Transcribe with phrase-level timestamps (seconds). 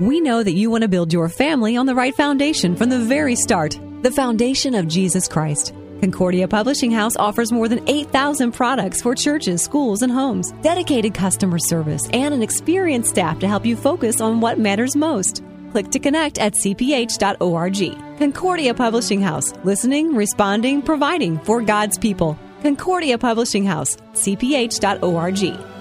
[0.00, 3.00] We know that you want to build your family on the right foundation from the
[3.00, 5.74] very start the foundation of Jesus Christ.
[6.00, 11.58] Concordia Publishing House offers more than 8,000 products for churches, schools, and homes, dedicated customer
[11.58, 15.42] service, and an experienced staff to help you focus on what matters most.
[15.72, 18.18] Click to connect at cph.org.
[18.18, 22.38] Concordia Publishing House, listening, responding, providing for God's people.
[22.62, 25.77] Concordia Publishing House, cph.org.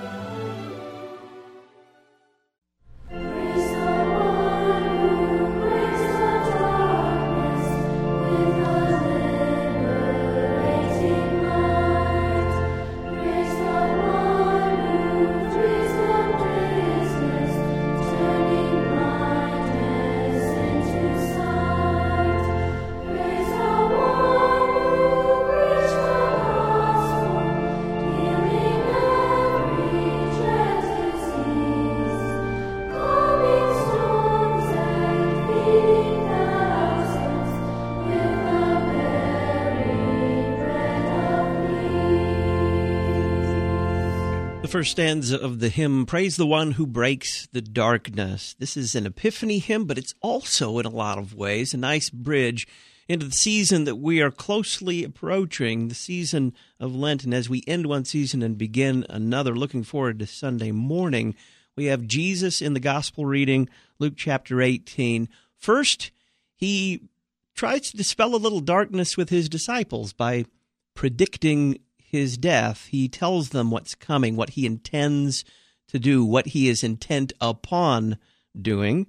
[44.77, 48.55] first stanza of the hymn, Praise the One Who Breaks the Darkness.
[48.59, 52.11] This is an epiphany hymn, but it's also, in a lot of ways, a nice
[52.11, 52.67] bridge
[53.07, 57.23] into the season that we are closely approaching, the season of Lent.
[57.23, 61.33] And as we end one season and begin another, looking forward to Sunday morning,
[61.75, 65.27] we have Jesus in the gospel reading, Luke chapter 18.
[65.55, 66.11] First,
[66.55, 67.09] he
[67.55, 70.45] tries to dispel a little darkness with his disciples by
[70.93, 71.79] predicting
[72.09, 75.43] his death, he tells them what's coming, what he intends
[75.89, 78.17] to do, what he is intent upon
[78.59, 79.07] doing,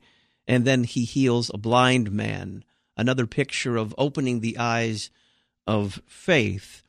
[0.49, 2.65] and then he heals a blind man.
[2.97, 5.11] Another picture of opening the eyes
[5.65, 6.83] of faith.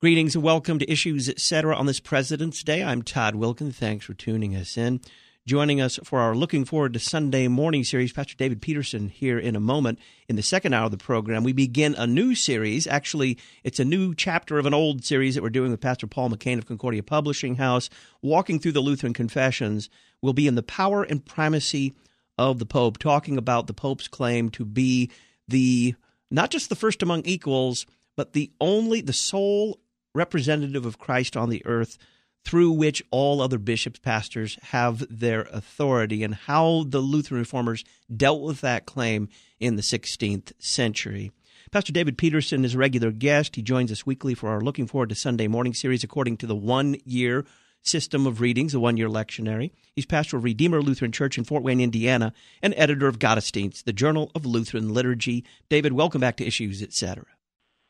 [0.00, 1.74] Greetings and welcome to Issues Etc.
[1.74, 2.84] on this President's Day.
[2.84, 3.74] I'm Todd Wilken.
[3.74, 5.00] Thanks for tuning us in.
[5.48, 9.56] Joining us for our Looking Forward to Sunday morning series, Pastor David Petersen here in
[9.56, 9.98] a moment.
[10.28, 12.86] In the second hour of the program, we begin a new series.
[12.86, 16.28] Actually, it's a new chapter of an old series that we're doing with Pastor Paul
[16.28, 17.88] McCain of Concordia Publishing House.
[18.20, 19.88] Walking through the Lutheran Confessions
[20.20, 21.94] We'll be in the power and primacy
[22.36, 25.10] of the Pope, talking about the Pope's claim to be
[25.48, 25.94] the
[26.30, 29.80] not just the first among equals, but the only, the sole
[30.14, 31.96] representative of Christ on the earth
[32.44, 37.84] through which all other bishops, pastors have their authority, and how the Lutheran reformers
[38.14, 39.28] dealt with that claim
[39.60, 41.30] in the 16th century.
[41.70, 43.56] Pastor David Petersen is a regular guest.
[43.56, 46.56] He joins us weekly for our Looking Forward to Sunday Morning series according to the
[46.56, 47.44] one year
[47.82, 49.70] system of readings, the one year lectionary.
[49.94, 52.32] He's pastor of Redeemer Lutheran Church in Fort Wayne, Indiana,
[52.62, 55.44] and editor of Gottesdienst, the Journal of Lutheran Liturgy.
[55.68, 57.26] David, welcome back to Issues, etc.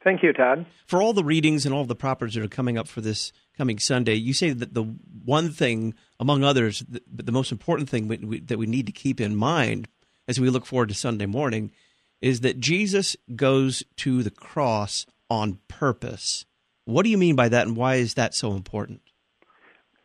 [0.05, 0.65] Thank you, Todd.
[0.87, 3.79] For all the readings and all the propers that are coming up for this coming
[3.79, 4.85] Sunday, you say that the
[5.25, 8.93] one thing, among others, the, the most important thing we, we, that we need to
[8.93, 9.89] keep in mind
[10.29, 11.73] as we look forward to Sunday morning
[12.21, 16.45] is that Jesus goes to the cross on purpose.
[16.85, 19.03] What do you mean by that, and why is that so important?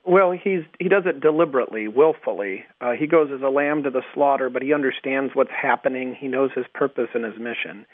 [0.05, 2.65] Well, he's he does it deliberately, willfully.
[2.81, 6.15] Uh, he goes as a lamb to the slaughter, but he understands what's happening.
[6.19, 7.85] He knows his purpose and his mission.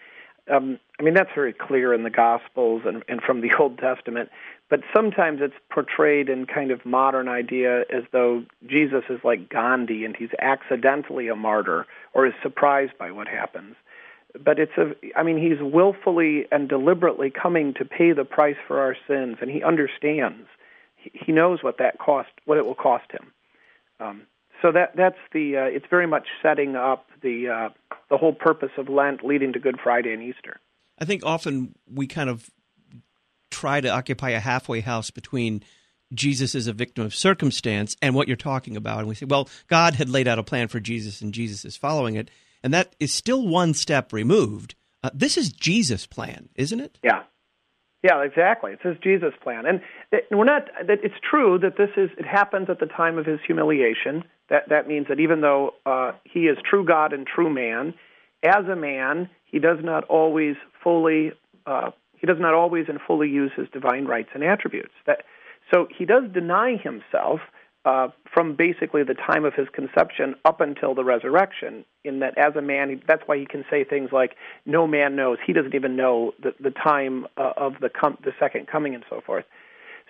[0.50, 4.30] Um, I mean, that's very clear in the Gospels and, and from the Old Testament.
[4.70, 10.06] But sometimes it's portrayed in kind of modern idea as though Jesus is like Gandhi
[10.06, 13.76] and he's accidentally a martyr or is surprised by what happens.
[14.40, 18.80] But it's a, I mean, he's willfully and deliberately coming to pay the price for
[18.80, 20.48] our sins, and he understands.
[20.98, 23.32] He knows what that cost, what it will cost him.
[24.00, 24.22] Um,
[24.62, 25.58] so that that's the.
[25.58, 27.70] Uh, it's very much setting up the uh,
[28.10, 30.60] the whole purpose of Lent, leading to Good Friday and Easter.
[30.98, 32.50] I think often we kind of
[33.52, 35.64] try to occupy a halfway house between
[36.14, 39.00] Jesus is a victim of circumstance and what you're talking about.
[39.00, 41.78] And we say, well, God had laid out a plan for Jesus and Jesus is
[41.78, 42.32] following it.
[42.64, 44.76] And that is still one step removed.
[45.04, 46.98] Uh, this is Jesus' plan, isn't it?
[47.04, 47.24] Yeah.
[48.04, 48.72] Yeah, exactly.
[48.72, 49.66] It's his Jesus plan.
[49.66, 49.82] And
[50.32, 53.40] we're not that it's true that this is it happens at the time of his
[53.46, 54.24] humiliation.
[54.50, 57.94] That that means that even though uh, he is true God and true man,
[58.44, 61.32] as a man, he does not always fully
[61.66, 64.92] uh, he does not always and fully use his divine rights and attributes.
[65.08, 65.24] That,
[65.74, 67.40] so he does deny himself
[67.86, 71.86] uh, from basically the time of his conception up until the resurrection.
[72.04, 75.38] In that, as a man, that's why he can say things like, "No man knows."
[75.46, 79.04] He doesn't even know the, the time uh, of the com- the second coming and
[79.10, 79.46] so forth.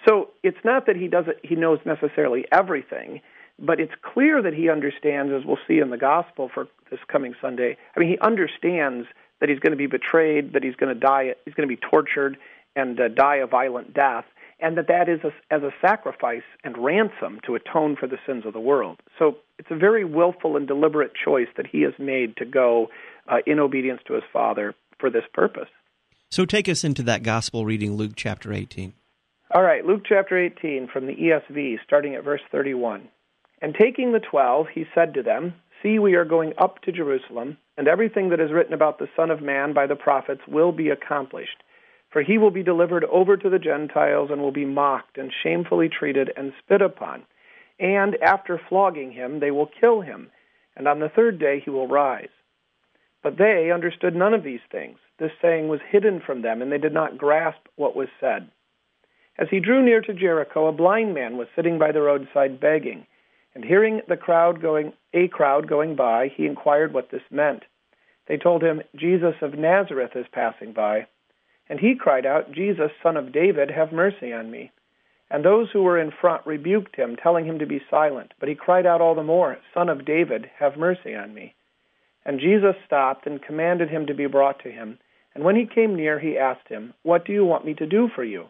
[0.08, 3.22] So it's not that he doesn't he knows necessarily everything,
[3.60, 7.36] but it's clear that he understands, as we'll see in the gospel for this coming
[7.42, 7.78] Sunday.
[7.96, 9.08] I mean, he understands
[9.40, 11.82] that he's going to be betrayed, that he's going to die, he's going to be
[11.90, 12.38] tortured
[12.76, 14.26] and uh, die a violent death.
[14.60, 18.46] and that that is a, as a sacrifice and ransom to atone for the sins
[18.46, 19.00] of the world.
[19.18, 22.90] So it's a very willful and deliberate choice that he has made to go
[23.28, 25.70] uh, in obedience to his Father for this purpose.
[26.30, 28.94] So take us into that gospel reading, Luke chapter 18.
[29.52, 33.08] All right, Luke chapter 18 from the ESV, starting at verse 31.
[33.62, 37.58] And taking the twelve, he said to them, See, we are going up to Jerusalem,
[37.78, 40.90] and everything that is written about the Son of Man by the prophets will be
[40.90, 41.64] accomplished.
[42.12, 45.90] For he will be delivered over to the Gentiles and will be mocked and shamefully
[45.90, 47.24] treated and spit upon.
[47.80, 50.32] And after flogging him, they will kill him,
[50.76, 52.30] and on the third day he will rise.
[53.22, 54.98] But they understood none of these things.
[55.18, 58.50] This saying was hidden from them, and they did not grasp what was said.
[59.38, 63.06] As he drew near to Jericho, a blind man was sitting by the roadside begging.
[63.60, 67.64] And hearing the crowd going, a crowd going by, he inquired what this meant.
[68.26, 71.08] They told him, Jesus of Nazareth is passing by.
[71.68, 74.72] And he cried out, Jesus, son of David, have mercy on me.
[75.30, 78.32] And those who were in front rebuked him, telling him to be silent.
[78.40, 81.54] But he cried out all the more, Son of David, have mercy on me.
[82.24, 85.00] And Jesus stopped and commanded him to be brought to him.
[85.36, 88.08] And when he came near, he asked him, What do you want me to do
[88.16, 88.46] for you?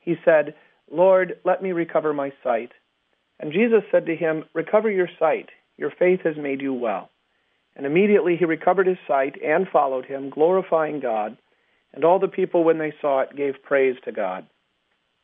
[0.00, 0.54] He said,
[0.90, 2.72] Lord, let me recover my sight.
[3.40, 5.48] And Jesus said to him, Recover your sight.
[5.76, 7.10] Your faith has made you well.
[7.76, 11.36] And immediately he recovered his sight and followed him, glorifying God.
[11.92, 14.46] And all the people, when they saw it, gave praise to God.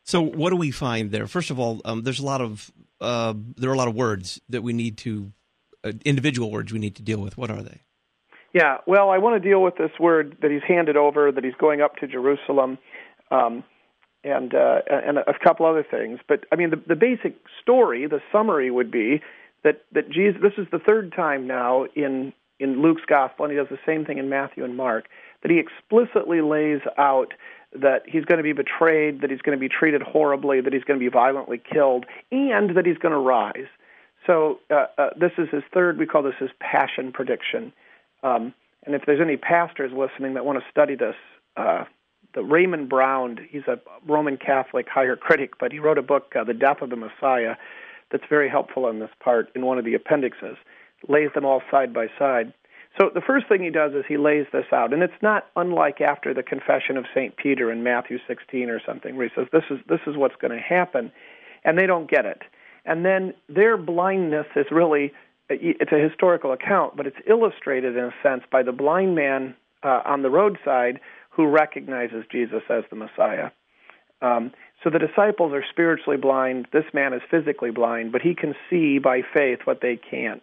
[0.05, 1.27] So, what do we find there?
[1.27, 2.71] First of all, um, there's a lot of
[3.01, 5.33] uh, there are a lot of words that we need to
[5.85, 7.39] uh, individual words we need to deal with.
[7.39, 7.81] What are they?
[8.53, 11.55] Yeah, well, I want to deal with this word that he's handed over, that he's
[11.61, 12.79] going up to Jerusalem,
[13.31, 13.63] um,
[14.25, 16.21] and uh, and a couple other things.
[16.29, 19.23] But I mean, the, the basic story, the summary would be
[19.65, 20.41] that that Jesus.
[20.43, 24.05] This is the third time now in in Luke's gospel, and he does the same
[24.05, 25.07] thing in Matthew and Mark
[25.43, 27.33] that he explicitly lays out
[27.73, 30.85] that he's going to be betrayed, that he's going to be treated horribly, that he's
[30.85, 33.69] going to be violently killed, and that he's going to rise.
[34.27, 35.99] So uh, uh, this is his third.
[35.99, 37.73] We call this his passion prediction.
[38.23, 38.53] Um,
[38.85, 41.15] and if there's any pastors listening that want to study this,
[41.57, 41.85] uh,
[42.35, 46.45] the Raymond Brown, he's a Roman Catholic higher critic, but he wrote a book, uh,
[46.45, 47.57] The Death of the Messiah,
[48.11, 50.57] that's very helpful on this part in one of the appendixes.
[51.09, 52.53] Lays them all side by side.
[52.99, 56.01] So the first thing he does is he lays this out, and it's not unlike
[56.01, 59.65] after the confession of Saint Peter in Matthew 16 or something, where he says, "This
[59.71, 61.13] is this is what's going to happen,"
[61.65, 62.43] and they don't get it.
[62.85, 65.13] And then their blindness is really
[65.49, 70.03] it's a historical account, but it's illustrated in a sense by the blind man uh,
[70.05, 71.01] on the roadside
[71.41, 73.51] who recognizes Jesus as the Messiah.
[74.21, 74.53] Um,
[74.85, 76.67] so the disciples are spiritually blind.
[76.71, 80.43] This man is physically blind, but he can see by faith what they can't.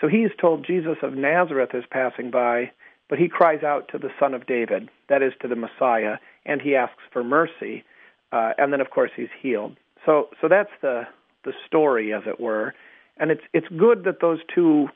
[0.00, 2.72] So he is told Jesus of Nazareth is passing by,
[3.08, 6.60] but he cries out to the Son of David, that is to the Messiah, and
[6.60, 7.84] he asks for mercy,
[8.30, 9.76] uh, and then of course he's healed.
[10.04, 11.04] So so that's the
[11.44, 12.74] the story, as it were,
[13.16, 14.88] and it's it's good that those two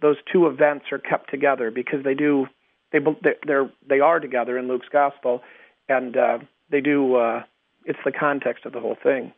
[0.00, 2.46] those two events are kept together because they do
[2.92, 2.98] they
[3.46, 5.42] they're they are together in Luke's gospel,
[5.88, 6.38] and uh,
[6.70, 7.16] they do.
[7.16, 7.42] Uh,
[7.84, 9.32] it's the context of the whole thing.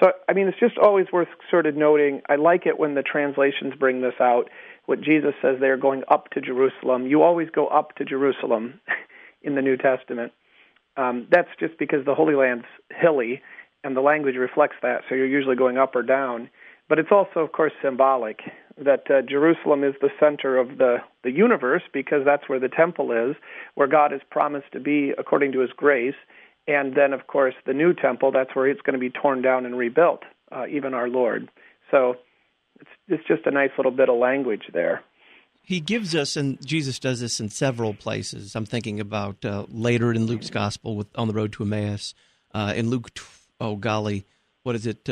[0.00, 2.22] So, I mean, it's just always worth sort of noting.
[2.28, 4.48] I like it when the translations bring this out.
[4.86, 7.06] What Jesus says they are going up to Jerusalem.
[7.06, 8.80] You always go up to Jerusalem
[9.42, 10.32] in the New Testament.
[10.96, 13.42] Um, that's just because the Holy Land's hilly,
[13.84, 15.02] and the language reflects that.
[15.08, 16.50] So you're usually going up or down.
[16.88, 18.40] But it's also, of course, symbolic
[18.78, 23.12] that uh, Jerusalem is the center of the, the universe because that's where the temple
[23.12, 23.36] is,
[23.74, 26.14] where God has promised to be according to his grace.
[26.66, 29.66] And then, of course, the new temple, that's where it's going to be torn down
[29.66, 31.50] and rebuilt, uh, even our Lord.
[31.90, 32.16] So
[32.80, 35.02] it's, it's just a nice little bit of language there.
[35.64, 38.56] He gives us, and Jesus does this in several places.
[38.56, 42.14] I'm thinking about uh, later in Luke's gospel with on the road to Emmaus.
[42.52, 43.10] Uh, in Luke,
[43.60, 44.26] oh golly,
[44.64, 45.08] what is it?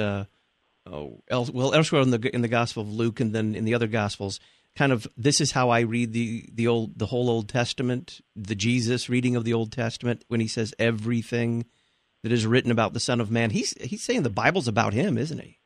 [0.86, 3.74] Oh, else, well, elsewhere in the in the Gospel of Luke, and then in the
[3.74, 4.40] other Gospels,
[4.76, 8.54] kind of this is how I read the the old the whole Old Testament, the
[8.54, 11.66] Jesus reading of the Old Testament when he says everything
[12.22, 13.50] that is written about the Son of Man.
[13.50, 15.58] He's he's saying the Bible's about him, isn't he?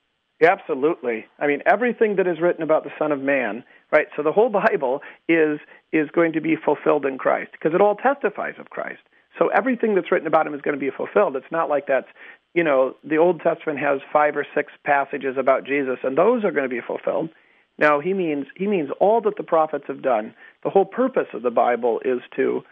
[0.43, 1.27] Absolutely.
[1.39, 4.07] I mean, everything that is written about the Son of Man, right?
[4.17, 5.61] So the whole Bible is
[5.93, 9.03] is going to be fulfilled in Christ because it all testifies of Christ.
[9.39, 11.37] So everything that's written about him is going to be fulfilled.
[11.37, 12.07] It's not like that's,
[12.55, 16.53] you know, the Old Testament has five or six passages about Jesus, and those are
[16.53, 17.31] going to be fulfilled.
[17.79, 20.35] Now he means he means all that the prophets have done.
[20.63, 22.63] The whole purpose of the Bible is to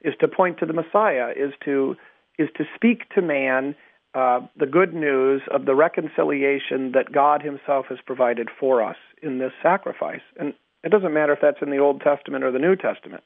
[0.00, 1.96] is to point to the Messiah, is to
[2.38, 3.74] is to speak to man
[4.14, 9.38] uh, the good news of the reconciliation that God Himself has provided for us in
[9.38, 10.20] this sacrifice.
[10.38, 13.24] And it doesn't matter if that's in the Old Testament or the New Testament.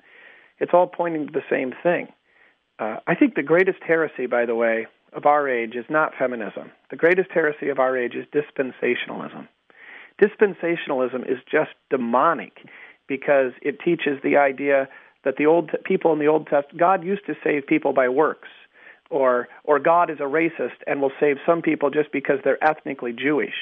[0.59, 2.09] It's all pointing to the same thing.
[2.79, 6.71] Uh, I think the greatest heresy, by the way, of our age is not feminism.
[6.91, 9.49] The greatest heresy of our age is dispensationalism.
[10.23, 12.59] Dispensationalism is just demonic
[13.09, 14.89] because it teaches the idea
[15.25, 18.49] that the old people in the Old Testament, God used to save people by works,
[19.11, 23.13] or or God is a racist and will save some people just because they're ethnically
[23.13, 23.55] Jewish.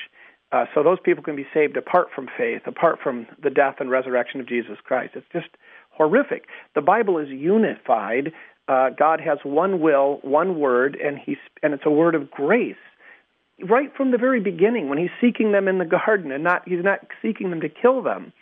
[0.52, 3.90] Uh, so those people can be saved apart from faith, apart from the death and
[3.90, 5.14] resurrection of Jesus Christ.
[5.16, 5.49] It's just
[5.90, 6.44] horrific.
[6.75, 8.32] The Bible is unified.
[8.66, 12.76] Uh, God has one will, one word, and he's and it's a word of grace.
[13.62, 16.83] Right from the very beginning, when he's seeking them in the garden, and not he's
[16.83, 18.33] not seeking them to kill them.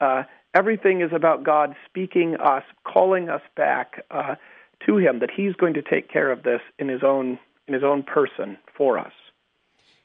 [0.00, 0.22] Uh,
[0.54, 4.36] everything is about God speaking us, calling us back uh,
[4.86, 5.20] to Him.
[5.20, 8.56] That He's going to take care of this in His own in His own person
[8.76, 9.12] for us.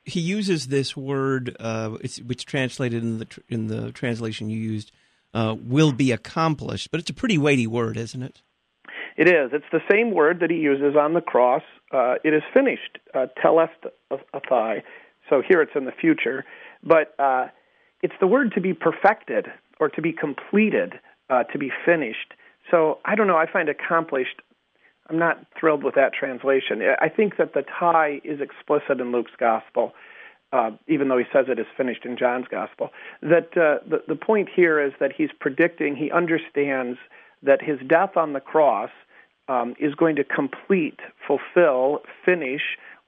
[0.04, 1.92] He uses this word, uh,
[2.26, 4.92] which translated in the in the translation you used,
[5.34, 8.42] uh, "will be accomplished," but it's a pretty weighty word, isn't it?
[9.16, 9.52] It is.
[9.54, 11.64] It's the same word that he uses on the cross.
[11.92, 14.82] Uh, it is finished, uh, telestai.
[15.30, 16.46] So here it's in the future,
[16.84, 17.48] but uh,
[18.02, 19.48] it's the word to be perfected
[19.80, 20.94] or to be completed,
[21.30, 22.34] uh, to be finished.
[22.70, 23.38] So I don't know.
[23.38, 24.42] I find accomplished.
[25.10, 26.82] I'm not thrilled with that translation.
[27.00, 29.94] I think that the tie is explicit in Luke's gospel,
[30.52, 32.90] uh, even though he says it is finished in John's gospel.
[33.22, 35.96] That uh, the the point here is that he's predicting.
[35.96, 36.98] He understands
[37.42, 38.90] that his death on the cross
[39.48, 42.62] um, is going to complete, fulfill, finish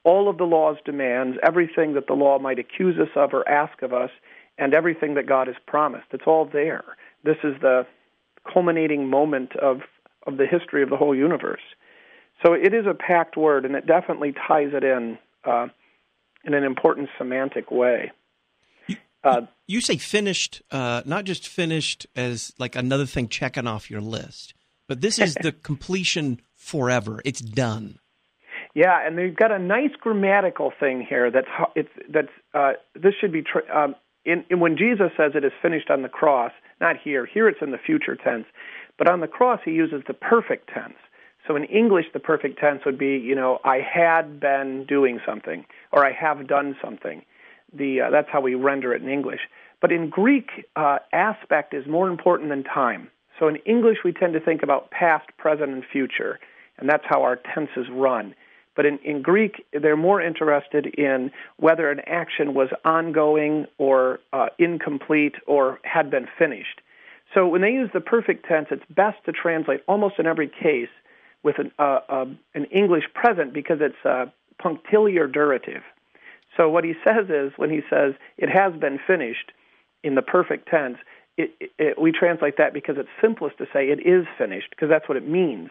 [0.04, 3.82] all of the law's demands, everything that the law might accuse us of or ask
[3.82, 4.10] of us,
[4.56, 6.06] and everything that God has promised.
[6.12, 6.84] It's all there.
[7.24, 7.86] This is the
[8.50, 9.80] culminating moment of,
[10.26, 11.60] of the history of the whole universe.
[12.44, 15.68] So it is a packed word, and it definitely ties it in uh,
[16.44, 18.12] in an important semantic way.
[19.24, 24.00] Uh, you say finished, uh, not just finished as like another thing checking off your
[24.00, 24.54] list,
[24.88, 27.20] but this is the completion forever.
[27.24, 27.98] It's done.
[28.74, 31.30] Yeah, and they've got a nice grammatical thing here.
[31.30, 35.44] That's it's that's uh, this should be tr- um, in, in when Jesus says it
[35.44, 36.52] is finished on the cross.
[36.78, 37.24] Not here.
[37.24, 38.44] Here it's in the future tense,
[38.98, 40.98] but on the cross he uses the perfect tense.
[41.46, 45.64] So in English, the perfect tense would be, you know, I had been doing something,
[45.92, 47.22] or I have done something.
[47.72, 49.40] The uh, that's how we render it in English.
[49.80, 53.10] But in Greek, uh, aspect is more important than time.
[53.38, 56.38] So in English, we tend to think about past, present, and future,
[56.78, 58.34] and that's how our tenses run.
[58.74, 64.48] But in, in Greek, they're more interested in whether an action was ongoing or uh,
[64.58, 66.80] incomplete or had been finished.
[67.34, 70.90] So when they use the perfect tense, it's best to translate almost in every case
[71.42, 75.82] with an, uh, uh, an English present because it's a punctiliar durative.
[76.56, 79.52] So what he says is, when he says it has been finished
[80.02, 80.98] in the perfect tense,
[81.36, 85.08] it, it, we translate that because it's simplest to say it is finished because that's
[85.08, 85.70] what it means.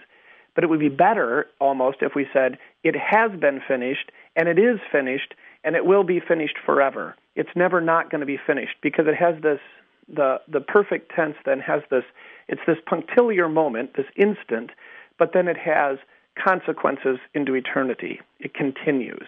[0.53, 4.57] But it would be better almost if we said it has been finished and it
[4.57, 7.15] is finished and it will be finished forever.
[7.35, 9.59] It's never not going to be finished because it has this
[10.07, 12.03] the the perfect tense then has this
[12.47, 14.69] it's this punctiliar moment, this instant,
[15.17, 15.97] but then it has
[16.37, 18.19] consequences into eternity.
[18.39, 19.25] It continues.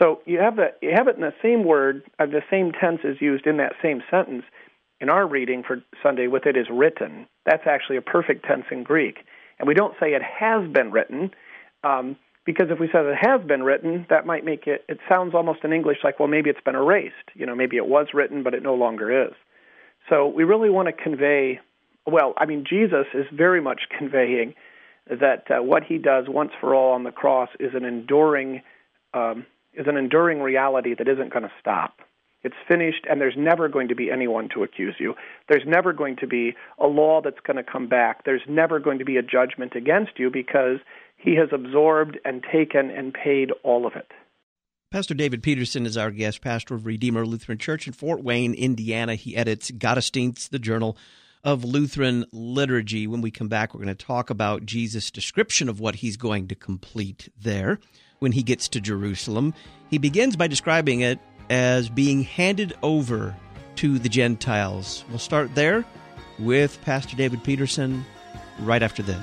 [0.00, 3.20] So you have the you have it in the same word, the same tense is
[3.20, 4.44] used in that same sentence.
[5.00, 7.26] In our reading for Sunday, with it is written.
[7.44, 9.18] That's actually a perfect tense in Greek,
[9.58, 11.30] and we don't say it has been written,
[11.84, 14.84] um, because if we say it has been written, that might make it.
[14.88, 17.14] It sounds almost in English like, well, maybe it's been erased.
[17.34, 19.34] You know, maybe it was written, but it no longer is.
[20.08, 21.60] So we really want to convey.
[22.06, 24.54] Well, I mean, Jesus is very much conveying
[25.08, 28.62] that uh, what he does once for all on the cross is an enduring
[29.12, 32.00] um, is an enduring reality that isn't going to stop.
[32.46, 35.14] It's finished, and there's never going to be anyone to accuse you.
[35.48, 38.24] There's never going to be a law that's going to come back.
[38.24, 40.78] There's never going to be a judgment against you because
[41.16, 44.12] he has absorbed and taken and paid all of it.
[44.92, 49.16] Pastor David Petersen is our guest, pastor of Redeemer Lutheran Church in Fort Wayne, Indiana.
[49.16, 50.96] He edits Gottesdienst, the journal
[51.42, 53.08] of Lutheran liturgy.
[53.08, 56.46] When we come back, we're going to talk about Jesus' description of what he's going
[56.48, 57.80] to complete there
[58.20, 59.52] when he gets to Jerusalem.
[59.90, 61.18] He begins by describing it
[61.50, 63.34] as being handed over
[63.76, 65.04] to the Gentiles.
[65.08, 65.84] We'll start there
[66.38, 68.04] with Pastor David Petersen
[68.60, 69.20] right after this.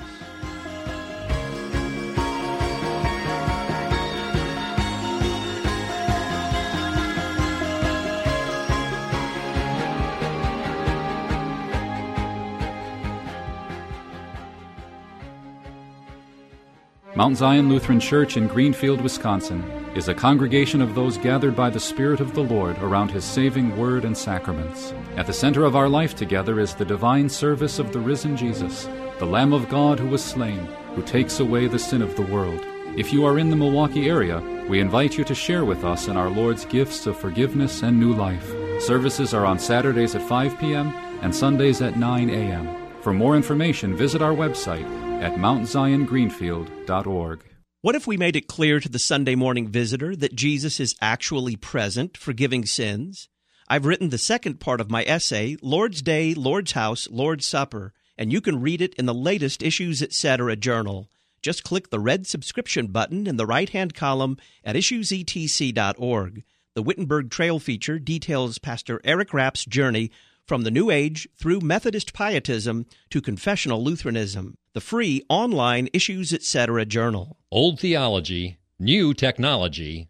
[17.16, 19.62] Mount Zion Lutheran Church in Greenfield, Wisconsin,
[19.94, 23.76] is a congregation of those gathered by the Spirit of the Lord around His saving
[23.76, 24.92] word and sacraments.
[25.16, 28.88] At the center of our life together is the divine service of the risen Jesus,
[29.18, 32.60] the Lamb of God who was slain, who takes away the sin of the world.
[32.96, 36.16] If you are in the Milwaukee area, We invite you to share with us in
[36.16, 38.50] our Lord's gifts of forgiveness and new life.
[38.80, 40.88] Services are on Saturdays at 5 p.m.
[41.20, 42.74] and Sundays at 9 a.m.
[43.02, 44.86] For more information, visit our website
[45.22, 47.53] at mountziongreenfield.org.
[47.84, 51.54] What if we made it clear to the Sunday morning visitor that Jesus is actually
[51.54, 53.28] present, forgiving sins?
[53.68, 58.32] I've written the second part of my essay, Lord's Day, Lord's House, Lord's Supper, and
[58.32, 60.56] you can read it in the latest Issues Etc.
[60.56, 61.10] journal.
[61.42, 66.42] Just click the red subscription button in the right hand column at issuesetc.org.
[66.72, 70.10] The Wittenberg Trail feature details Pastor Eric Rapp's journey
[70.46, 74.56] from the New Age through Methodist pietism to confessional Lutheranism.
[74.74, 76.84] The free online Issues Etc.
[76.84, 77.38] journal.
[77.50, 80.08] Old theology, new technology.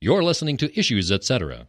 [0.00, 1.68] You're listening to Issues Etc.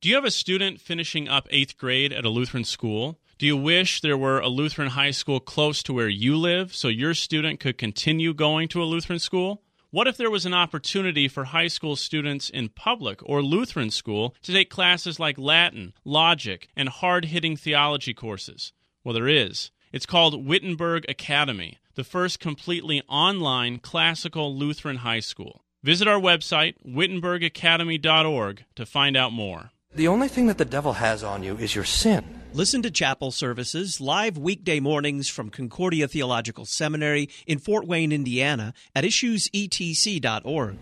[0.00, 3.18] Do you have a student finishing up eighth grade at a Lutheran school?
[3.38, 6.88] Do you wish there were a Lutheran high school close to where you live so
[6.88, 9.62] your student could continue going to a Lutheran school?
[9.94, 14.34] What if there was an opportunity for high school students in public or Lutheran school
[14.42, 18.72] to take classes like Latin, logic, and hard hitting theology courses?
[19.04, 19.70] Well, there is.
[19.92, 25.62] It's called Wittenberg Academy, the first completely online classical Lutheran high school.
[25.84, 29.70] Visit our website, wittenbergacademy.org, to find out more.
[29.94, 32.24] The only thing that the devil has on you is your sin.
[32.54, 38.74] Listen to chapel services live weekday mornings from Concordia Theological Seminary in Fort Wayne, Indiana
[38.94, 40.76] at issuesetc.org.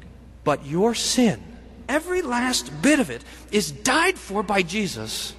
[0.45, 1.43] But your sin,
[1.89, 5.35] every last bit of it, is died for by Jesus,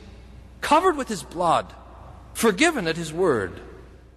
[0.60, 1.72] covered with his blood,
[2.34, 3.62] forgiven at his word.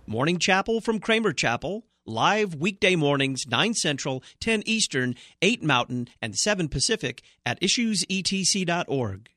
[0.06, 6.35] Morning Chapel from Kramer Chapel, live weekday mornings, 9 Central, 10 Eastern, 8 Mountain, and
[6.35, 9.28] 7 Pacific at issuesetc.org.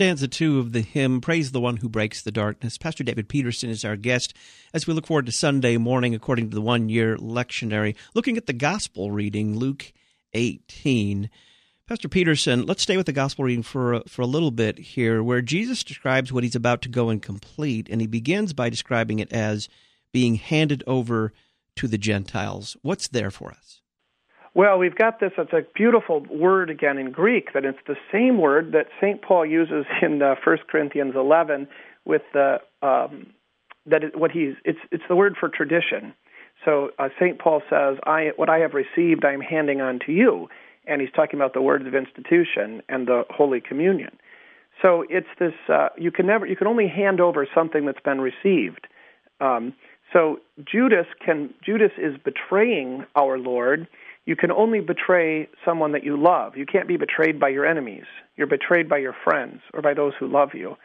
[0.00, 2.78] stanza two of the hymn, Praise the One Who Breaks the Darkness.
[2.78, 4.32] Pastor David Petersen is our guest
[4.72, 8.46] as we look forward to Sunday morning according to the one year lectionary, looking at
[8.46, 9.92] the gospel reading, Luke
[10.32, 11.28] 18.
[11.86, 15.42] Pastor Petersen, let's stay with the gospel reading for for a little bit here, where
[15.42, 19.30] Jesus describes what he's about to go and complete, and he begins by describing it
[19.30, 19.68] as
[20.14, 21.34] being handed over
[21.76, 22.74] to the Gentiles.
[22.80, 23.79] What's there for us?
[24.54, 25.30] Well, we've got this.
[25.38, 27.52] It's a beautiful word again in Greek.
[27.54, 31.68] That it's the same word that Saint Paul uses in uh, 1 Corinthians 11
[32.04, 33.28] with the um,
[33.86, 36.14] that it, what he's it's it's the word for tradition.
[36.64, 40.12] So uh, Saint Paul says, "I what I have received, I am handing on to
[40.12, 40.48] you,"
[40.86, 44.18] and he's talking about the words of institution and the Holy Communion.
[44.82, 45.54] So it's this.
[45.68, 46.44] Uh, you can never.
[46.44, 48.86] You can only hand over something that's been received.
[49.40, 49.74] Um,
[50.12, 51.54] so Judas can.
[51.64, 53.86] Judas is betraying our Lord
[54.26, 56.56] you can only betray someone that you love.
[56.56, 58.04] You can't be betrayed by your enemies.
[58.36, 60.76] You're betrayed by your friends or by those who love you.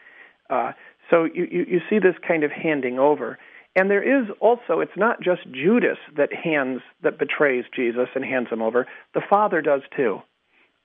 [0.50, 0.72] Uh,
[1.10, 3.38] so you, you, you see this kind of handing over.
[3.76, 8.48] And there is also, it's not just Judas that hands, that betrays Jesus and hands
[8.50, 8.88] him over.
[9.14, 10.22] The Father does too.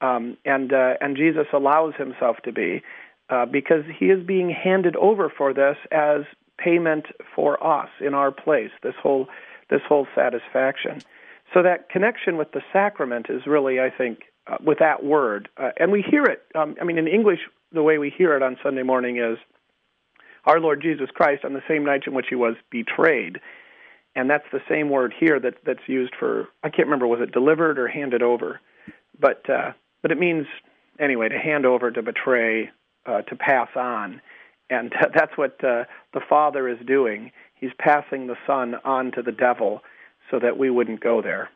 [0.00, 2.82] Um, and, uh, and Jesus allows himself to be,
[3.28, 6.22] uh, because he is being handed over for this as
[6.58, 9.28] payment for us in our place, this whole,
[9.68, 11.00] this whole satisfaction.
[11.52, 15.70] So that connection with the sacrament is really, I think, uh, with that word, uh,
[15.78, 16.42] and we hear it.
[16.54, 17.40] Um, I mean, in English,
[17.72, 19.38] the way we hear it on Sunday morning is
[20.44, 23.40] our Lord Jesus Christ on the same night in which he was betrayed,
[24.14, 26.48] and that's the same word here that that's used for.
[26.62, 28.60] I can't remember was it delivered or handed over,
[29.18, 30.46] but uh, but it means
[30.98, 32.70] anyway to hand over, to betray,
[33.06, 34.20] uh, to pass on,
[34.70, 35.84] and that's what uh,
[36.14, 37.32] the Father is doing.
[37.54, 39.82] He's passing the Son on to the devil
[40.30, 41.50] so that we wouldn't go there.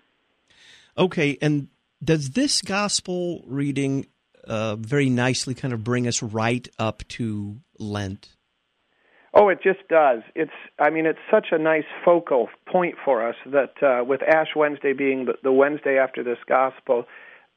[0.97, 1.69] Okay, and
[2.03, 4.07] does this gospel reading
[4.47, 8.29] uh, very nicely kind of bring us right up to Lent?
[9.37, 10.23] Oh, it just does.
[10.37, 14.55] It's, I mean, it's such a nice focal point for us that uh, with Ash
[14.55, 17.07] Wednesday being the, the Wednesday after this gospel,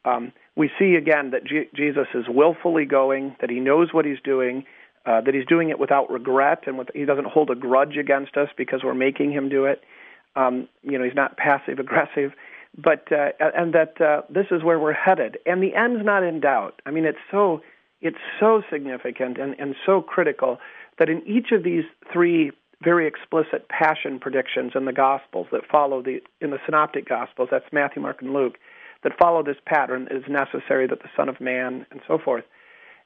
[0.03, 4.19] um, we see again that G- Jesus is willfully going, that he knows what he's
[4.23, 4.65] doing,
[5.05, 8.37] uh, that he's doing it without regret, and with, he doesn't hold a grudge against
[8.37, 9.83] us because we're making him do it.
[10.35, 12.33] Um, you know, he's not passive aggressive,
[12.77, 16.39] but uh, and that uh, this is where we're headed, and the end's not in
[16.39, 16.81] doubt.
[16.85, 17.61] I mean, it's so
[18.01, 20.59] it's so significant and, and so critical
[20.99, 22.51] that in each of these three
[22.83, 27.65] very explicit passion predictions in the Gospels that follow the in the Synoptic Gospels, that's
[27.71, 28.57] Matthew, Mark, and Luke,
[29.03, 32.43] that follow this pattern is necessary that the Son of Man and so forth.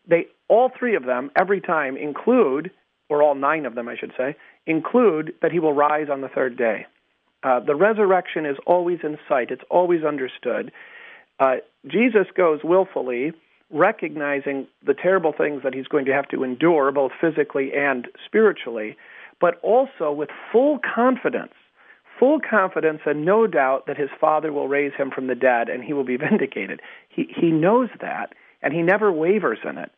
[0.08, 2.72] They all three of them every time include,
[3.10, 6.28] or all nine of them, I should say, include that he will rise on the
[6.28, 6.86] third day.
[7.44, 10.72] Uh, the resurrection is always in sight, it's always understood.
[11.40, 11.56] Uh,
[11.88, 13.34] Jesus goes willfully,
[13.72, 18.96] recognizing the terrible things that he's going to have to endure, both physically and spiritually,
[19.40, 21.54] but also with full confidence,
[22.20, 25.84] full confidence and no doubt that his Father will raise him from the dead and
[25.84, 26.80] he will be vindicated.
[27.10, 29.92] He, he knows that, and he never wavers in it.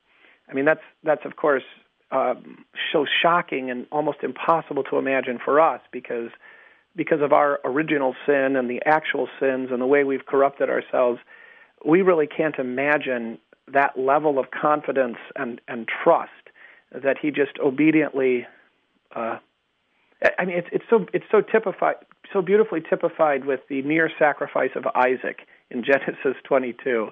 [0.50, 1.64] I mean, that's, that's of course,
[2.12, 6.30] um, so shocking and almost impossible to imagine for us because
[6.96, 11.20] because of our original sin and the actual sins and the way we've corrupted ourselves,
[11.86, 13.38] we really can't imagine
[13.72, 16.32] that level of confidence and, and trust
[16.92, 18.46] that he just obediently
[19.16, 19.38] uh,
[20.40, 21.96] I mean it's it's so it's so typified
[22.32, 27.10] so beautifully typified with the near sacrifice of Isaac in Genesis 22.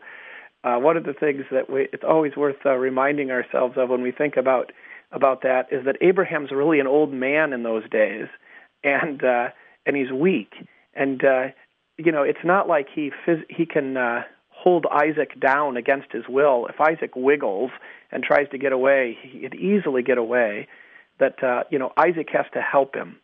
[0.63, 4.01] Uh, one of the things that we, it's always worth uh, reminding ourselves of when
[4.01, 4.71] we think about
[5.11, 8.27] about that is that Abraham's really an old man in those days,
[8.83, 9.49] and uh,
[9.85, 10.53] and he's weak.
[10.93, 11.47] And uh,
[11.97, 16.23] you know, it's not like he phys- he can uh, hold Isaac down against his
[16.27, 16.67] will.
[16.67, 17.71] If Isaac wiggles
[18.11, 20.67] and tries to get away, he could easily get away.
[21.19, 23.17] That uh, you know, Isaac has to help him,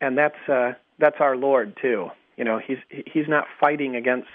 [0.00, 2.08] and that's uh, that's our Lord too.
[2.36, 4.28] You know, he's he's not fighting against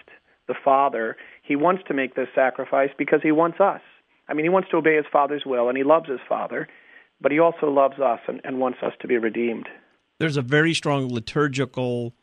[0.47, 1.17] the Father.
[1.43, 3.81] He wants to make this sacrifice because he wants us.
[4.27, 6.67] I mean, he wants to obey his Father's will, and he loves his Father,
[7.19, 9.67] but he also loves us and, and wants us to be redeemed
[10.21, 12.13] there's a very strong liturgical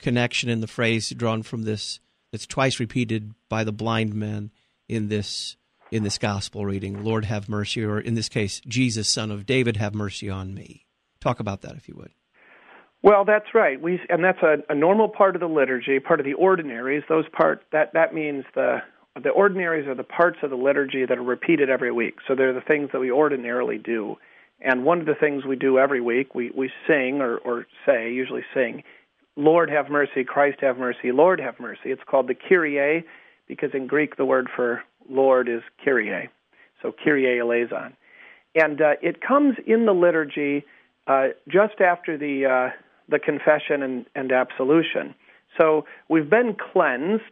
[0.00, 2.00] connection in the phrase drawn from this
[2.32, 4.50] that's twice repeated by the blind men
[4.88, 5.56] in this
[5.92, 7.04] in this gospel reading.
[7.04, 10.84] Lord have mercy or in this case jesus son of david have mercy on me.
[11.20, 12.10] Talk about that if you would.
[13.02, 13.80] Well that's right.
[13.80, 16.00] We and that's a, a normal part of the liturgy.
[16.00, 18.78] Part of the ordinaries those part that that means the
[19.22, 22.16] the ordinaries are the parts of the liturgy that are repeated every week.
[22.26, 24.16] So they're the things that we ordinarily do
[24.60, 28.12] and one of the things we do every week, we, we sing or, or say,
[28.12, 28.82] usually sing,
[29.36, 31.90] Lord have mercy, Christ have mercy, Lord have mercy.
[31.90, 33.04] It's called the Kyrie
[33.46, 36.28] because in Greek the word for Lord is Kyrie.
[36.82, 37.96] So Kyrie eleison.
[38.54, 40.64] And uh, it comes in the liturgy
[41.06, 42.76] uh, just after the, uh,
[43.08, 45.14] the confession and, and absolution.
[45.56, 47.22] So we've been cleansed,